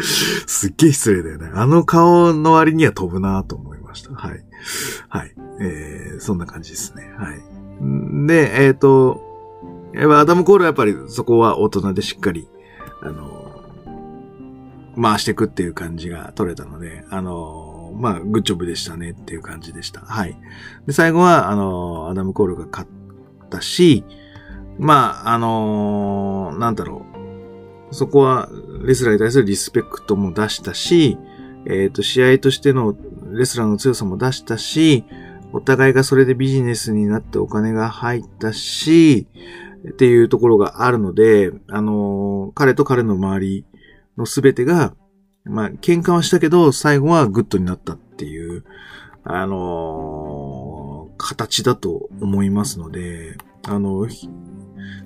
[0.46, 1.50] すっげえ失礼だよね。
[1.54, 4.14] あの顔の割には飛ぶなと思いました。
[4.14, 4.44] はい。
[5.08, 5.34] はい。
[5.60, 7.12] えー、そんな感じですね。
[7.16, 8.26] はい。
[8.26, 9.20] で、えっ、ー、と、
[9.96, 12.48] アダム・コールはやっぱりそこは大人でしっかり、
[13.02, 13.40] あの、
[15.00, 20.00] 回していくっていう感じが取れたので、あの、まあ、グッジョブでしたねっていう感じでした。
[20.00, 20.36] はい。
[20.86, 22.90] で、最後は、あの、アダム・コールが勝っ
[23.50, 24.04] たし、
[24.78, 27.04] まあ、あの、なんだろ
[27.90, 27.94] う。
[27.94, 28.48] そこは、
[28.84, 31.18] レスラーに対するリスペクトも出したし、
[31.66, 32.94] えっ、ー、と、試合としての
[33.32, 35.04] レスラーの強さも出したし、
[35.52, 39.26] お互いがそれでビジネスになってお金が入ったし、
[39.88, 43.64] っていうところがあるので、あの、彼と彼の周り
[44.16, 44.94] のすべてが、
[45.44, 48.64] まあ、喧嘩はしたけど、最後はグッドになったっていう、
[49.22, 54.06] あの形だと思いますので、あの、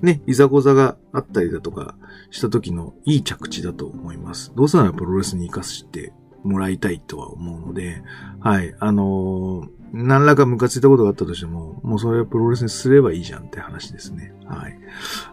[0.02, 1.96] ね、いざこざがあったりだとか
[2.30, 4.52] した時のいい着地だと思います。
[4.54, 6.12] どうせならプロレスに活かして
[6.44, 8.02] もらいたいとは思うので、
[8.40, 14.34] はい、あのー、何らかムカついたことがあったとしても、もうそれはプロレスにすればいいじゃんって話ですね。
[14.44, 14.78] はい。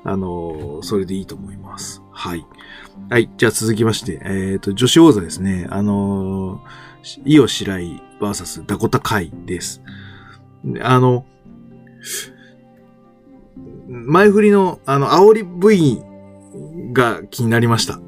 [0.03, 2.01] あの、それでいいと思います。
[2.11, 2.45] はい。
[3.09, 3.29] はい。
[3.37, 5.67] じゃあ続きまして、えっ、ー、と、女子王座ですね。
[5.69, 9.81] あのー、イオシライバーサスダコタカイです。
[10.81, 11.25] あの、
[13.87, 16.01] 前振りの、あの、煽り V
[16.93, 17.99] が気になりました。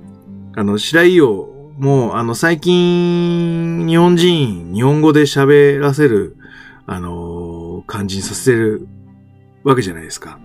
[0.56, 6.38] あの、白井王もう、あの、最近、日本人、日本語で喋らせる、
[6.86, 8.88] あの、感じにさせる
[9.64, 10.40] わけじゃないですか。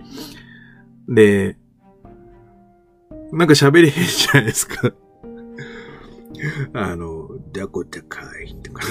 [1.07, 1.57] で、
[3.31, 4.91] なんか喋れへんじゃないですか。
[6.73, 8.83] あの、ダコタカイとか、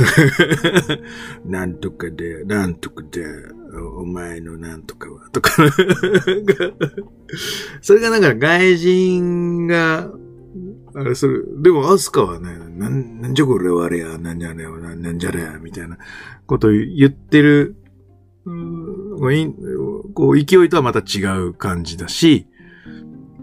[1.45, 3.25] なんとかで、なんとかで、
[3.97, 5.51] お前のなんとかは、とか、
[7.81, 10.11] それがなんか外人が
[10.95, 15.99] あれ、それ、でも、アスカはね、なん、なんじゃこれはあれや、なんじゃねや、なんじゃれや、みたいな
[16.47, 17.77] ことを言ってる、
[18.45, 22.47] うん、こう、勢いとはまた違う感じだし、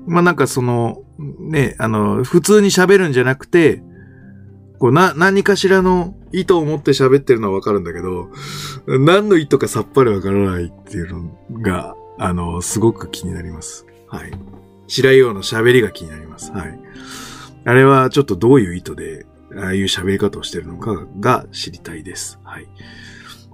[0.07, 1.03] まあ、なんかその、
[1.39, 3.83] ね、あの、普通に喋るんじゃなくて、
[4.79, 8.29] こう、な、何かしらの意図を持って喋ってるのはわかるんだけど、
[8.87, 13.85] 何の意図かさっぱりわからないっていうのが、あの、すごく気になります。
[14.07, 14.31] はい。
[14.87, 16.51] 白井王の喋りが気になります。
[16.51, 16.79] はい。
[17.65, 19.25] あれはちょっとどういう意図で、
[19.57, 22.39] ああいう喋り方をしてるのかが知りたいです。
[22.43, 22.67] はい。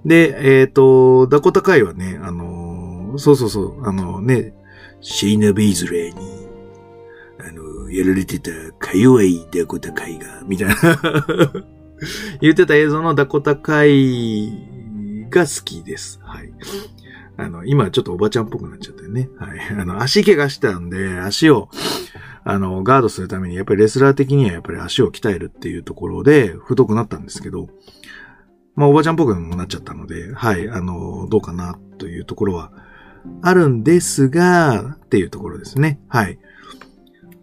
[0.04, 4.54] で、えっ、ー、と、ダコタカイはね、あのー、そうそうそう、あのね、
[5.00, 6.46] シーナ・ビーズレーに、
[7.40, 10.74] あのやられてたか弱いダコタカイが、みたいな
[12.40, 16.20] 言ってた映像のダコタカイが好きです。
[16.22, 16.52] はい。
[17.36, 19.28] あの、今ちょっとおばちゃんっぽくなっちゃったよね。
[19.38, 19.58] はい。
[19.78, 21.68] あの、足怪我したんで、足を、
[22.44, 27.68] あの、ガードするために、やっぱりレスラー的にはやっぱり足を鍛えるっていうところで、太くなったんですけど、
[28.74, 32.72] まあ、おばちゃんっぽくなっちゃったので、はい、あの、どうかな、というところは、
[33.42, 36.00] あるんですが、っていうところですね。
[36.08, 36.38] はい。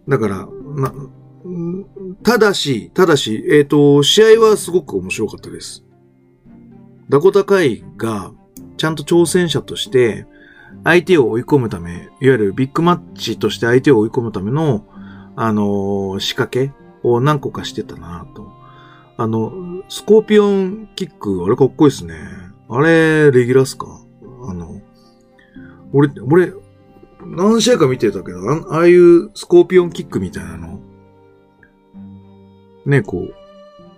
[0.08, 0.92] だから、な、
[2.22, 5.84] ただし、ただし、えっ、ー、と、試合はすごく面白かったです。
[7.08, 8.32] ダコタカイが、
[8.76, 10.26] ちゃんと挑戦者として、
[10.84, 14.86] 相手を追い込むため、いわゆるビッグマッチとして相手を追い込むための、
[15.36, 18.50] あのー、仕掛けを何個かしてたなと。
[19.16, 19.52] あの、
[19.88, 22.14] スコーピオンキック、あれかっこいいっすね。
[22.68, 23.86] あれ、レギュラーっすか？
[24.48, 24.80] あの、
[25.92, 26.52] 俺、俺、
[27.26, 30.80] 何試合か見てたけど、あああいうスコーピオンキックみたいなの、
[32.86, 33.28] ね、こ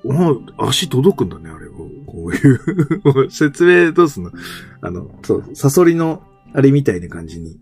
[0.04, 0.12] う、
[0.58, 1.68] お足届くんだね、あれ。
[2.06, 4.32] こういう 説明どうすんの？
[4.80, 6.22] あの、そう、サソリの、
[6.54, 7.58] あれみたいな感じに。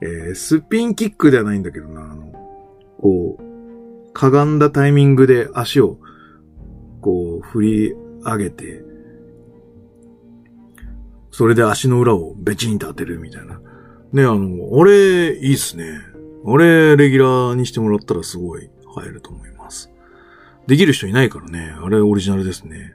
[0.00, 2.32] えー、スピンキックではないんだけどな、あの、
[2.98, 5.98] こう、かがんだタイミングで足を、
[7.00, 8.84] こう、振り上げて、
[11.30, 13.60] それで足の裏をベチンと当てるみたいな。
[14.12, 15.98] ね、あの、あれ、いいっすね。
[16.46, 19.90] あれ、レギュラーにしてもらったらすごい入ると思います。
[20.66, 21.74] できる人いないからね。
[21.82, 22.94] あれオリジナルですね。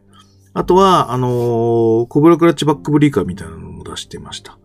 [0.54, 4.59] あとは、あのー、コブラクラッチバックブリーカーみたいなのも出してました。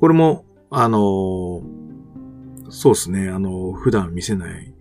[0.00, 1.62] これも、あの、
[2.70, 3.28] そうですね。
[3.28, 4.74] あの、普段見せない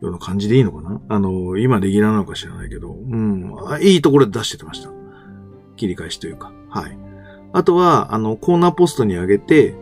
[0.00, 1.00] ような感じでいいのかな？
[1.08, 4.90] あの今レギュラーなのか知らないけど、うん、いいところで出しててました。
[5.76, 6.52] 切り返しというか。
[6.68, 6.98] はい。
[7.52, 9.74] あとは、あの、コーナーポストに上げて、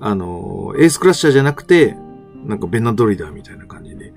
[0.00, 1.96] あの、エースクラッシャーじゃなくて、
[2.44, 4.12] なんかベナドリダーみたいな感じで、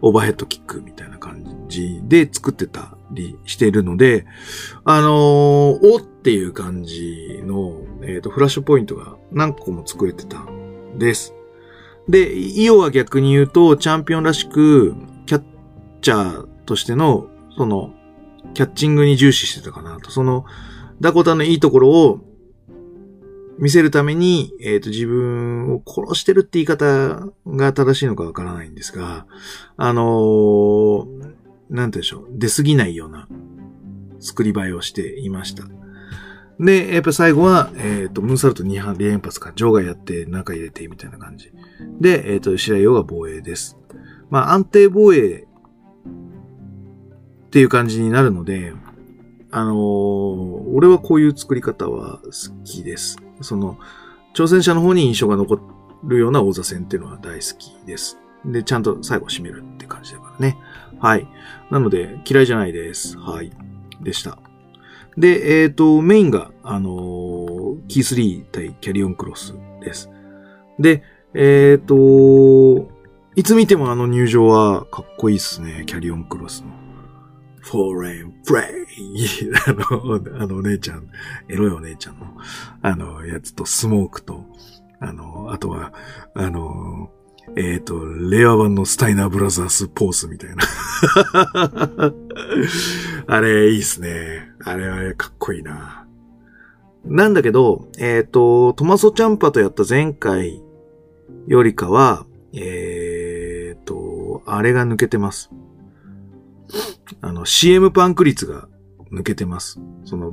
[0.00, 4.26] オーバーヘッドキックみたいな感じで作ってたりしているので、
[4.84, 11.34] あのー、おっっていう感じの、えっ、ー、と、フラッシュポイントが何個も作れてたんです。
[12.08, 14.94] で、イオは逆に言うと、チャンピオンらしく、
[15.26, 15.42] キャッ
[16.00, 17.92] チャーとしての、その、
[18.54, 20.12] キャッチングに重視してたかなと。
[20.12, 20.44] その、
[21.00, 22.20] ダコタのいいところを
[23.58, 29.26] 見せるために、えっ、ー、と、自分を殺してるって言い方が正しいのかわからないんですが、
[29.76, 31.34] あのー、なんて
[31.70, 33.26] 言うんでしょう、出過ぎないような
[34.20, 35.64] 作り映えをしていました。
[36.62, 41.52] で、やっぱ最後は、えっ、ー、と、ムーンサルト2連連発か、場外やって中入れてみたいな感じ。
[42.00, 43.76] で、えっ、ー、と、白井陽が防衛です。
[44.30, 45.48] まあ、安定防衛
[47.46, 48.74] っていう感じになるので、
[49.50, 49.76] あのー、
[50.72, 52.30] 俺はこういう作り方は好
[52.64, 53.18] きです。
[53.40, 53.76] その、
[54.32, 55.58] 挑戦者の方に印象が残
[56.04, 58.18] るような王座戦っていうのは大好きです。
[58.44, 60.56] で、ちゃんと最後締めるって感じだからね。
[61.00, 61.26] はい。
[61.72, 63.18] なので、嫌いじゃないです。
[63.18, 63.50] はい。
[64.00, 64.38] でした。
[65.16, 70.10] で、えっ、ー、と、メインが、あのー、キー3対キャリオンクロスです。
[70.78, 71.02] で、
[71.34, 72.90] えっ、ー、と、
[73.34, 75.84] いつ見てもあの入場はかっこいいっすね。
[75.86, 76.82] キャリオンクロスの。
[77.60, 78.62] フォーレンプレ
[78.96, 79.26] イ
[79.68, 81.08] あの、あのお姉ちゃん、
[81.48, 82.26] エロいお姉ちゃんの、
[82.82, 84.44] あの、やつとスモークと、
[85.00, 85.92] あの、あとは、
[86.34, 87.10] あの、
[87.56, 90.64] えっ、ー、と、レア版のスタイナーブラザースポースみたいな。
[93.26, 94.51] あれ、いいっすね。
[94.64, 96.06] あれはかっこいいな。
[97.04, 100.62] なんだけど、えっ、ー、と、トマソチャンパとやった前回
[101.46, 105.50] よりかは、えっ、ー、と、あれが抜けてます。
[107.20, 108.68] あの、CM パンク率が
[109.10, 109.80] 抜けてます。
[110.04, 110.32] その、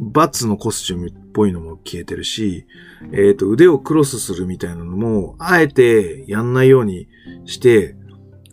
[0.00, 2.66] バツのコスチュームっぽいのも消えてるし、
[3.12, 7.08] えっ、ー、と、腕をクロスするみたいなのも、あえてやんないように
[7.44, 7.94] して、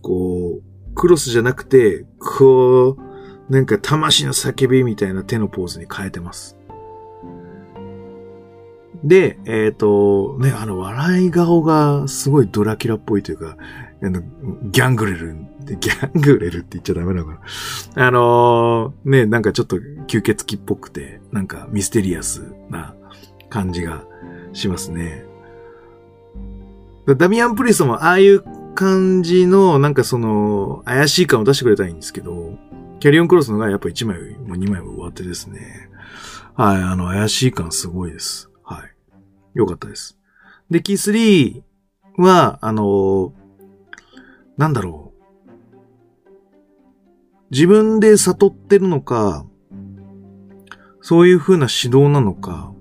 [0.04, 3.09] こう、クロスじゃなくて、こう、
[3.50, 6.56] なんか魂の叫びみたいな手のポーズに変えてます。
[9.04, 13.56] で、えっ、ー、と、ね、あの、笑い顔がすごいドラキュラっぽいというか、
[14.04, 14.22] あの、
[14.72, 15.36] ギャングレル、
[15.80, 17.42] ギャングレルって言っちゃダメなのか
[17.96, 18.08] な。
[18.08, 22.94] あのー、ね、なんかちょっと吸血鬼っぽくて、なんかミステリアスな
[23.50, 24.04] 感じが
[24.54, 25.26] しますね。
[27.18, 28.44] ダミアン・プリストもああいう
[28.76, 32.54] 感じの、なんかその、怪しい感を出してくれたらいいんですけど、
[33.00, 35.90] キャリオンクロスのがやっぱ1枚も2枚も終わってですね。
[36.56, 38.50] はい、あの、怪しい感すごいです。
[38.64, 39.58] はい。
[39.58, 40.18] よかったです。
[40.70, 41.64] で、キー
[42.18, 43.34] 3は、あの、
[44.58, 45.20] なんだろう。
[47.52, 49.46] 自分で悟ってるのか、
[51.02, 52.74] そういう風な指導なのか、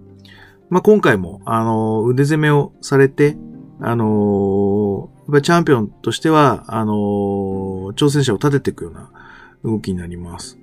[0.69, 3.37] まあ、今回も、あの、腕攻めをされて、
[3.81, 6.93] あのやっぱチャンピオンとしては、あの
[7.95, 9.11] 挑戦者を立てていくような
[9.65, 10.59] 動きになります。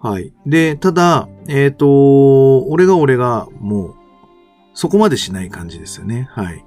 [0.00, 0.32] はい。
[0.46, 3.94] で、ただ、えっ、ー、と、俺が俺が、もう、
[4.74, 6.28] そこまでしない感じですよね。
[6.32, 6.64] はい。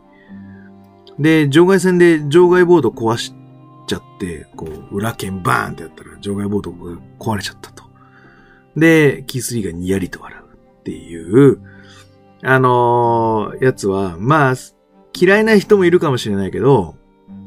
[1.20, 3.34] で、場外戦で場外ボード壊し
[3.88, 7.84] ちゃって、こう、裏剣バーンってやったら、場外ボードが壊れちゃったと。
[8.76, 10.44] で、キースリーがニヤリと笑う
[10.82, 11.60] っていう、
[12.44, 14.56] あのー、やつは、まあ、
[15.18, 16.96] 嫌いな人もいるかもしれないけど、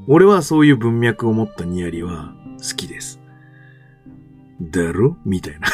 [0.09, 3.16] 俺はそういう文脈を持ったニヤリは好きです。
[4.61, 5.17] だろ？
[5.25, 5.69] みたいな。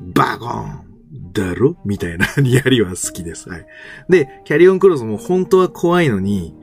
[0.14, 1.76] バゴンだろ？
[1.84, 3.48] みたいなニヤリは好きです。
[3.48, 3.66] はい。
[4.08, 6.54] で、キャリオンクロスも本当は怖いのに、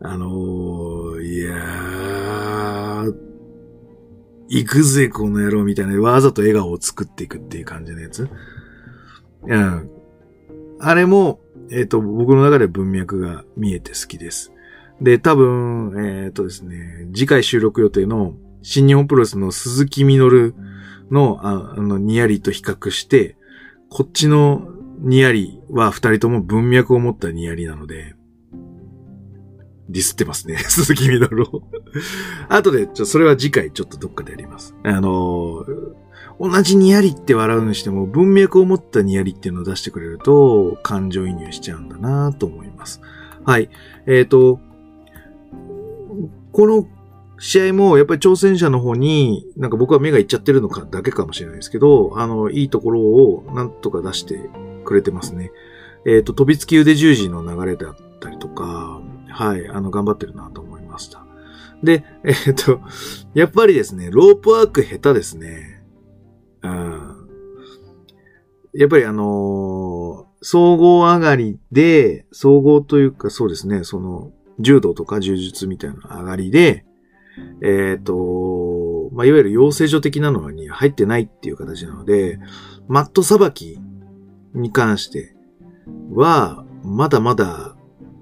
[0.00, 3.14] あのー、いやー、
[4.48, 8.28] 行くぜ、この野郎みたいな、わざと笑顔を作っていくっていう感じのやつ。
[9.46, 9.90] うん。
[10.80, 11.40] あれも、
[11.70, 14.52] えっ、ー、と、僕の中で文脈が見えて好きです。
[15.00, 20.54] で、多分、えっ、とですね、次回収録予定の新日本プロレスの鈴木みのる
[21.10, 23.36] の、あの、ニヤリと比較して、
[23.88, 28.14] こっちのニヤリは二人とも文脈を持ったニヤリなので、
[29.88, 30.56] ディスってますね。
[30.68, 31.62] 鈴木みのるを。
[32.48, 34.74] 後で、ちょ、それは次回ちょっとどっかでやります。
[34.82, 36.08] あのー
[36.40, 43.00] 同じニヤリって笑うにしても文脈を持ったニヤリっていうのを出してくれると感情移入しちゃうんだなと思います。
[43.44, 43.70] はい。
[44.06, 44.60] えっ、と、
[46.52, 46.86] この
[47.38, 54.50] 試合もやっぱり挑戦者の方になんか僕は目がいっちゃってるのかだけかもしれないですけど、あの、いいところをなんとか出して
[54.84, 55.52] くれてますね。
[56.06, 61.24] えっ、と、飛びつき腕十字の流れだったりとか、はい、あの、頑張ってるなと思いました。
[61.82, 62.80] で、えっ、と、
[63.34, 65.82] やっぱりですね、ロープワーク下手ですね。
[66.62, 67.28] うん。
[68.74, 76.84] やっぱりあのー総合上がりで、総合というかそうですね、その、柔道とか柔術みたいな上がりで、
[77.62, 82.38] えっ、と、まあ、いわゆる養成所的なのに入ってないっていう形なので、
[82.86, 83.78] マットさばき
[84.54, 85.34] に関して
[86.12, 87.76] は、まだまだ、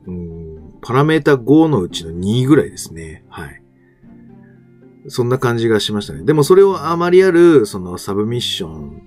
[0.06, 3.24] うん、パラメータ5のうちの2ぐらいですね。
[3.28, 3.62] はい。
[5.08, 6.24] そんな感じがしましたね。
[6.24, 9.02] でもそれをあまりある、そのサブミッション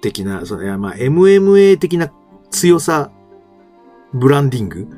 [0.00, 2.12] 的な、そのいやまあ MMA 的な
[2.50, 3.10] 強さ、
[4.12, 4.88] ブランディング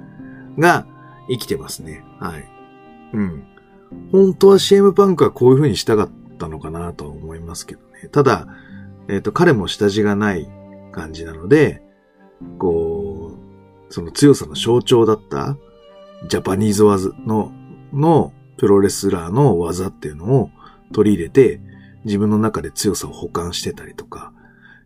[0.58, 0.86] が
[1.28, 2.04] 生きてますね。
[2.20, 2.48] はい。
[3.12, 3.44] うん。
[4.12, 8.08] 本当は CM パンクはこういう風にしたかったのかなとは思いますけどね。
[8.10, 8.46] ただ、
[9.08, 10.48] えっ、と、彼も下地がない
[10.92, 11.82] 感じなので、
[12.58, 13.32] こ
[13.88, 15.56] う、その強さの象徴だった
[16.28, 17.52] ジャパニーズ技の、
[17.92, 20.50] のプロレスラーの技っていうのを
[20.92, 21.60] 取り入れて、
[22.04, 24.32] 自分の中で強さを保管してたりとか、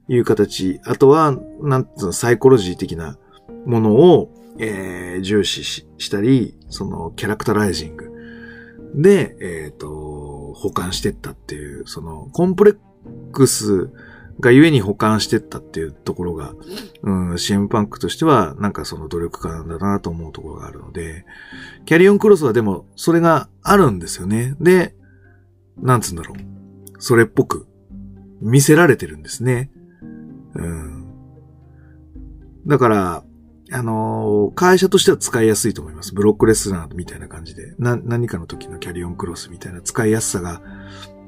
[0.08, 0.80] いう形。
[0.84, 3.18] あとは、なんつうの、サイコロジー的な
[3.66, 8.10] ものを、えー重視ししたり、その、キャラクタライジング
[8.94, 12.76] で、えっ、と、保管してったっていう、その、コンプレッ
[13.32, 13.90] クス
[14.40, 16.54] がゆえに保管してったっていうところが、
[17.02, 21.24] うん、CM パンクとしては、なんかその努力家なんだなと思うところがあるので、
[21.86, 24.56] キャリオンクロスはでも、それがあるんですよね。
[24.60, 24.94] で、
[25.78, 26.38] なんつうんだろう。
[26.98, 27.66] それっぽく
[28.40, 29.70] 見せられてるんですね。
[30.54, 31.06] うん。
[32.66, 33.24] だから、
[33.72, 36.14] あの会社としては使いやすいと思います。
[36.14, 37.74] ブロックレスラーみたいな感じで。
[37.78, 40.60] な、何かの時のキャリオンクロスみたいな使いやすさが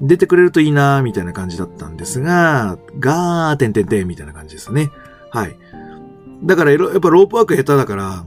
[0.01, 4.91] 出てくれるといいなみたいな感じだったんですが、ガー、てんてんてんみたいな感じですね。
[5.31, 5.57] はい。
[6.43, 8.27] だから、やっぱロープワーク下手だから、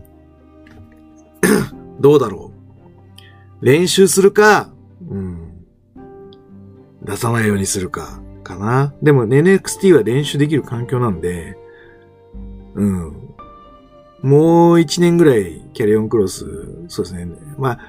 [2.00, 2.52] どうだろ
[3.62, 3.66] う。
[3.66, 4.72] 練習するか、
[5.10, 5.66] うん。
[7.04, 8.94] 出さないようにするか、かな。
[9.02, 11.58] でも NXT は練習できる環境なんで、
[12.76, 13.27] うん。
[14.22, 16.46] もう一年ぐらいキャリオンクロス、
[16.88, 17.28] そうですね。
[17.58, 17.80] まあ、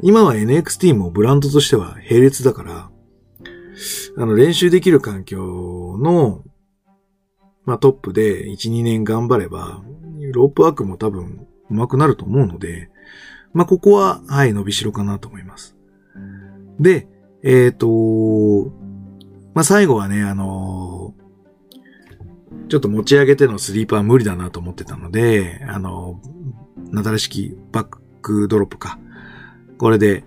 [0.00, 2.90] 今は NXT もブランドとしては並列だから、
[4.16, 6.42] あの、練習できる環境の、
[7.64, 9.82] まあトップで1、2年頑張れば、
[10.32, 12.90] ロープワークも多分上手くなると思うので、
[13.52, 15.76] まあここは、はい、伸びしろかなと思います。
[16.78, 17.08] で、
[17.42, 17.86] えっ、と、
[19.54, 21.14] まあ最後はね、あの
[22.68, 26.20] ちょっと持ち上げてのスリーパー無理だなと思ってたので、あの、
[26.90, 27.88] なだれ式バッ
[28.22, 28.98] クドロップか。
[29.78, 30.24] これで、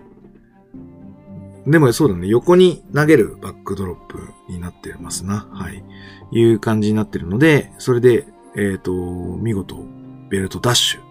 [1.65, 4.19] でもそうだね、横に投げるバックドロップ
[4.49, 5.47] になってますな。
[5.51, 5.83] はい。
[6.31, 9.83] いう感じになってるので、それで、えっ、と、見事、
[10.29, 11.01] ベルトダッシュ。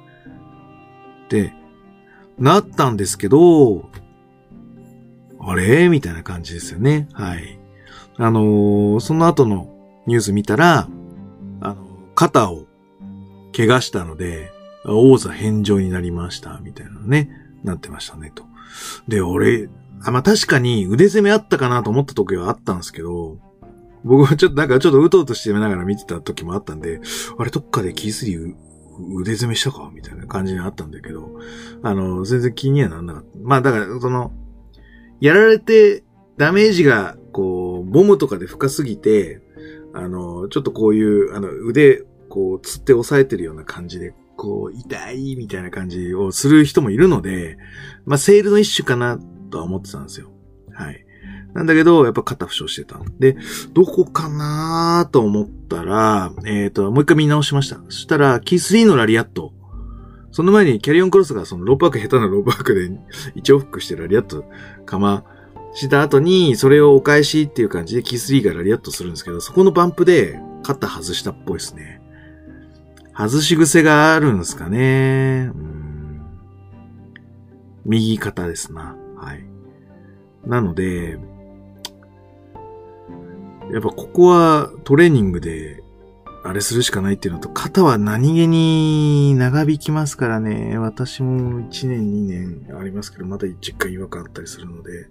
[1.29, 1.53] で、
[2.39, 3.91] なったんですけど、
[5.41, 5.89] あれ？
[5.89, 7.09] みたいな感じですよね。
[7.13, 7.59] はい。
[8.17, 9.69] あのーその後の
[10.07, 10.89] ニュース見たら、
[12.15, 12.67] 肩を
[13.57, 14.51] 怪我したので、
[14.87, 17.31] 王座返上になりました、みたいなね、
[17.63, 18.45] なってましたね、と。
[19.09, 19.69] で、俺、
[20.03, 23.39] あ、まあ、確かに腕攻めあったかなと思った時はあったんですけど、
[24.05, 27.01] 僕はちょっとなんかちょっとうとうとしてながら見てた時もあったんで、
[27.39, 28.55] あれどっかでキースリー
[29.17, 29.91] 腕攻めしたか？
[29.95, 31.31] みたいな感じにあったんだけど、
[31.83, 33.29] あの、全然気にはならなかった。
[33.43, 34.33] まあだから、その、
[35.21, 36.05] やられて
[36.37, 39.41] ダメージが、こう、ボムとかで深すぎて、
[39.95, 47.57] あの、ちょっとこういう、あの、腕、こう、つって押さえてるような感じで、こう、痛いみたいな感じをする人もいるので、
[48.05, 49.19] まあ、セールの一種かな
[49.51, 50.31] とは思ってたんですよ。
[50.73, 51.05] はい。
[51.55, 53.01] なんだけど、やっぱ肩負傷してた。
[53.21, 53.37] で、
[53.73, 57.77] どこかなと思ったら、えっ、と、もう一回見直しました。
[57.89, 59.53] そしたら、キー3のラリアット。
[60.33, 62.91] その前にキャリオンクロスがそのロープワーク下手なロープワークで
[63.37, 64.45] 一応フックしてラリアット
[64.85, 65.23] かま
[65.75, 72.01] した後に、それをお返しっていう感じでキー3がラリアットするんですけど、そこのバンプで肩外したっぽいですね。
[73.17, 75.51] 外し癖があるんですかね。
[75.55, 75.85] うん
[77.85, 78.97] 右肩ですな。
[79.17, 79.45] はい。
[80.47, 81.19] なので、
[83.73, 85.84] やっぱここはトレーニングで
[86.47, 90.77] あれするしかないっていうのと、肩は何気に長引きますからね。
[90.77, 95.09] 私も1年2年ありますけど、まだ10回違和感あったりするので。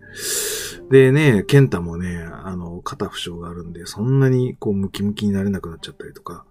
[0.92, 6.46] でね、ケンタもね、あの、肩負傷があるんで、そんなにこうムキムキになれなくなっちゃったりとか。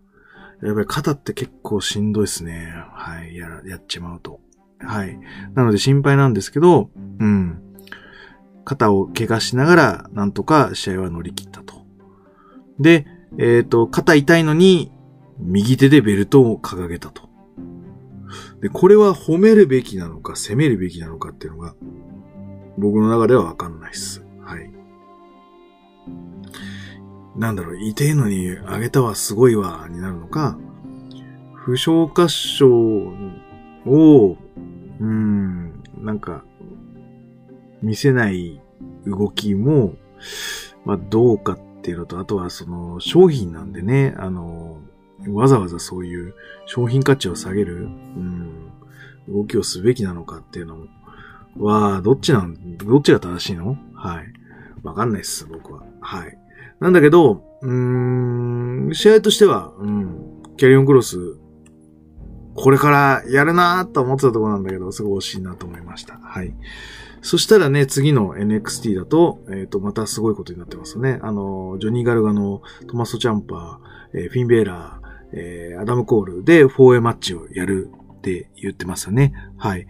[0.64, 2.72] やっぱり肩って結構しんどいですね。
[2.92, 4.40] はい、やら、やっちまうと。
[4.80, 5.16] はい。
[5.54, 7.62] なので心配なんですけど、うん。
[8.64, 11.86] 肩を怪我しながら、なんとか試合は乗り切ったと。
[12.80, 13.06] で、
[13.38, 14.92] えっ、ー、と、肩痛いのに、
[15.38, 17.28] 右手でベルトを掲げたと。
[18.60, 21.74] で、これは褒めるべきなのか、責めるべきなのかっていうのが、
[22.78, 24.24] 僕の中ではわかんないっす。
[24.40, 24.70] はい。
[27.36, 30.58] なんだろう、痛いのにあげたわ、すごいわ、になるのか、
[31.54, 32.68] 負傷箇所
[33.86, 34.36] を、
[35.00, 36.44] うん、なんか、
[37.82, 38.60] 見せない
[39.06, 39.94] 動きも、
[40.84, 44.78] まあ、どうかっっていうのと、あとはその商品なんでね、あの、
[45.26, 48.70] わざわざそういう商品価値を下げる、うん、
[49.28, 50.86] 動きをすべきなのかっていうの
[51.58, 53.76] は、どっちなん、どっちが正しいの？
[53.94, 54.32] はい。
[54.84, 55.82] わかんないっす、僕は。
[56.00, 56.38] はい。
[56.78, 61.36] なんだけど、うーん、試合としては、うん、キャリオンクロス、
[62.54, 66.18] これからやるなーと思ってたところなんだけど、すごい惜しいなと思いました。
[66.22, 66.54] はい。
[67.22, 71.20] そしたらね、次の NXT だと、えっ、ー、と、またすごいことになってますね。
[71.22, 79.32] あの、ジョニー・ガルガのトマス・チャンパー、えー、フィン・ベーラー、えー、アダム・コールで 4A マッチをやるって言ってますよね。
[79.56, 79.86] はい。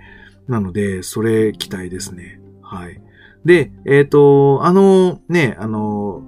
[0.47, 2.41] なので、それ期待ですね。
[2.61, 3.01] はい。
[3.47, 6.23] で、えっ、ー、と、あの、ね、あの、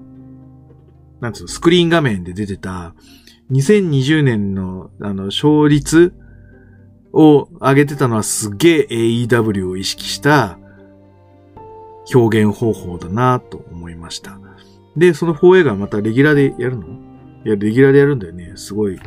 [1.20, 2.94] なんつうの、スクリーン画面で出てた、
[3.50, 6.14] 2020年の、あの、勝率
[7.12, 10.58] を上げてたのはすげえ AEW を意識した、
[12.12, 14.38] 表現方法だなと思いました。
[14.96, 16.86] で、その 4A がまたレギュラーでやるの？
[17.44, 18.52] いや、レギュラーでやるんだよね。
[18.56, 18.98] すごい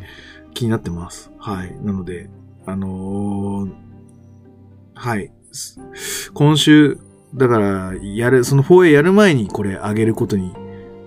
[0.54, 1.32] 気になってます。
[1.38, 1.76] はい。
[1.84, 2.30] なので、
[2.66, 3.72] あのー、
[4.96, 5.32] はい。
[6.34, 7.00] 今週、
[7.34, 10.54] だから、やる、その 4A やる前にこれ上げることに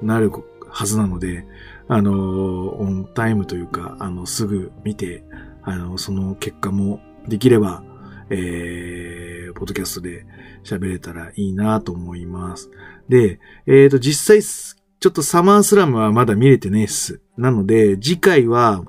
[0.03, 0.31] なる
[0.69, 1.47] はずなので、
[1.89, 5.25] あのー、オンタイムというか、あの、すぐ見て、
[5.63, 7.83] あの、その結果もできれば、
[8.31, 10.25] えー、ポッドキャストで
[10.65, 12.71] 喋れたらいいなと思います。
[13.09, 17.21] で、えっ、ー、と、実際、ちょっとサマースラムはまだ見れてねえっす。
[17.37, 18.85] なので、次回は、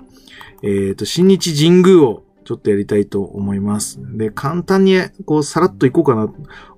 [0.64, 4.00] えっ、ー、と、新日神宮をちょっとやりたいと思います。
[4.18, 6.32] で、簡単に、こう、さらっといこうかな。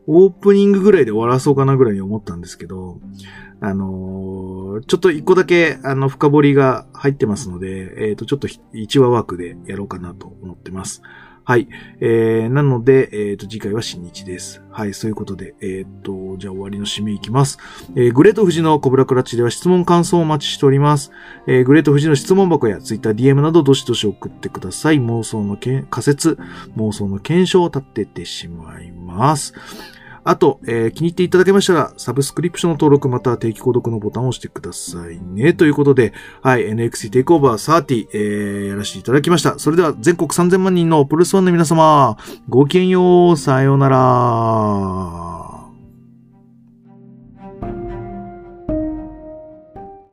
[0.06, 3.00] オープニングぐらいで終わらそうかなぐらいに思ったんですけど、
[3.62, 11.02] あのー、ちょっと一個だけ、あの、深掘りが入ってますので、えっ、ー、と、ちょっと1話枠でやろうかなと思ってます。
[11.46, 11.68] はい。
[12.00, 14.62] えー、なので、えっ、ー、と、次回は新日です。
[14.72, 17.58] はい、そういうことで、えっ、ー、と、じゃあ終わりの締めいきます。
[17.96, 21.12] えー、グレート富士のコブラクラッチでは質問感想をお待ちしております。
[21.46, 24.98] えー、グレート富士の質問箱やツイッター DM などどしどし送ってください。
[25.00, 26.38] 妄想のけ仮説、
[26.78, 29.54] 妄想の検証を立ててしまいます。
[30.24, 35.54] あと、えー、気に入っていただけましたら、サブスクリプションの登録または定期購読のボタンを押してくださいね。
[35.54, 39.60] ということで、はい、NXT テイクオーバー30、えー、やらせていただきました。
[39.60, 42.18] それでは全国3000万人のプルスワンの皆様、
[42.50, 45.43] ごきげんよう、さようなら。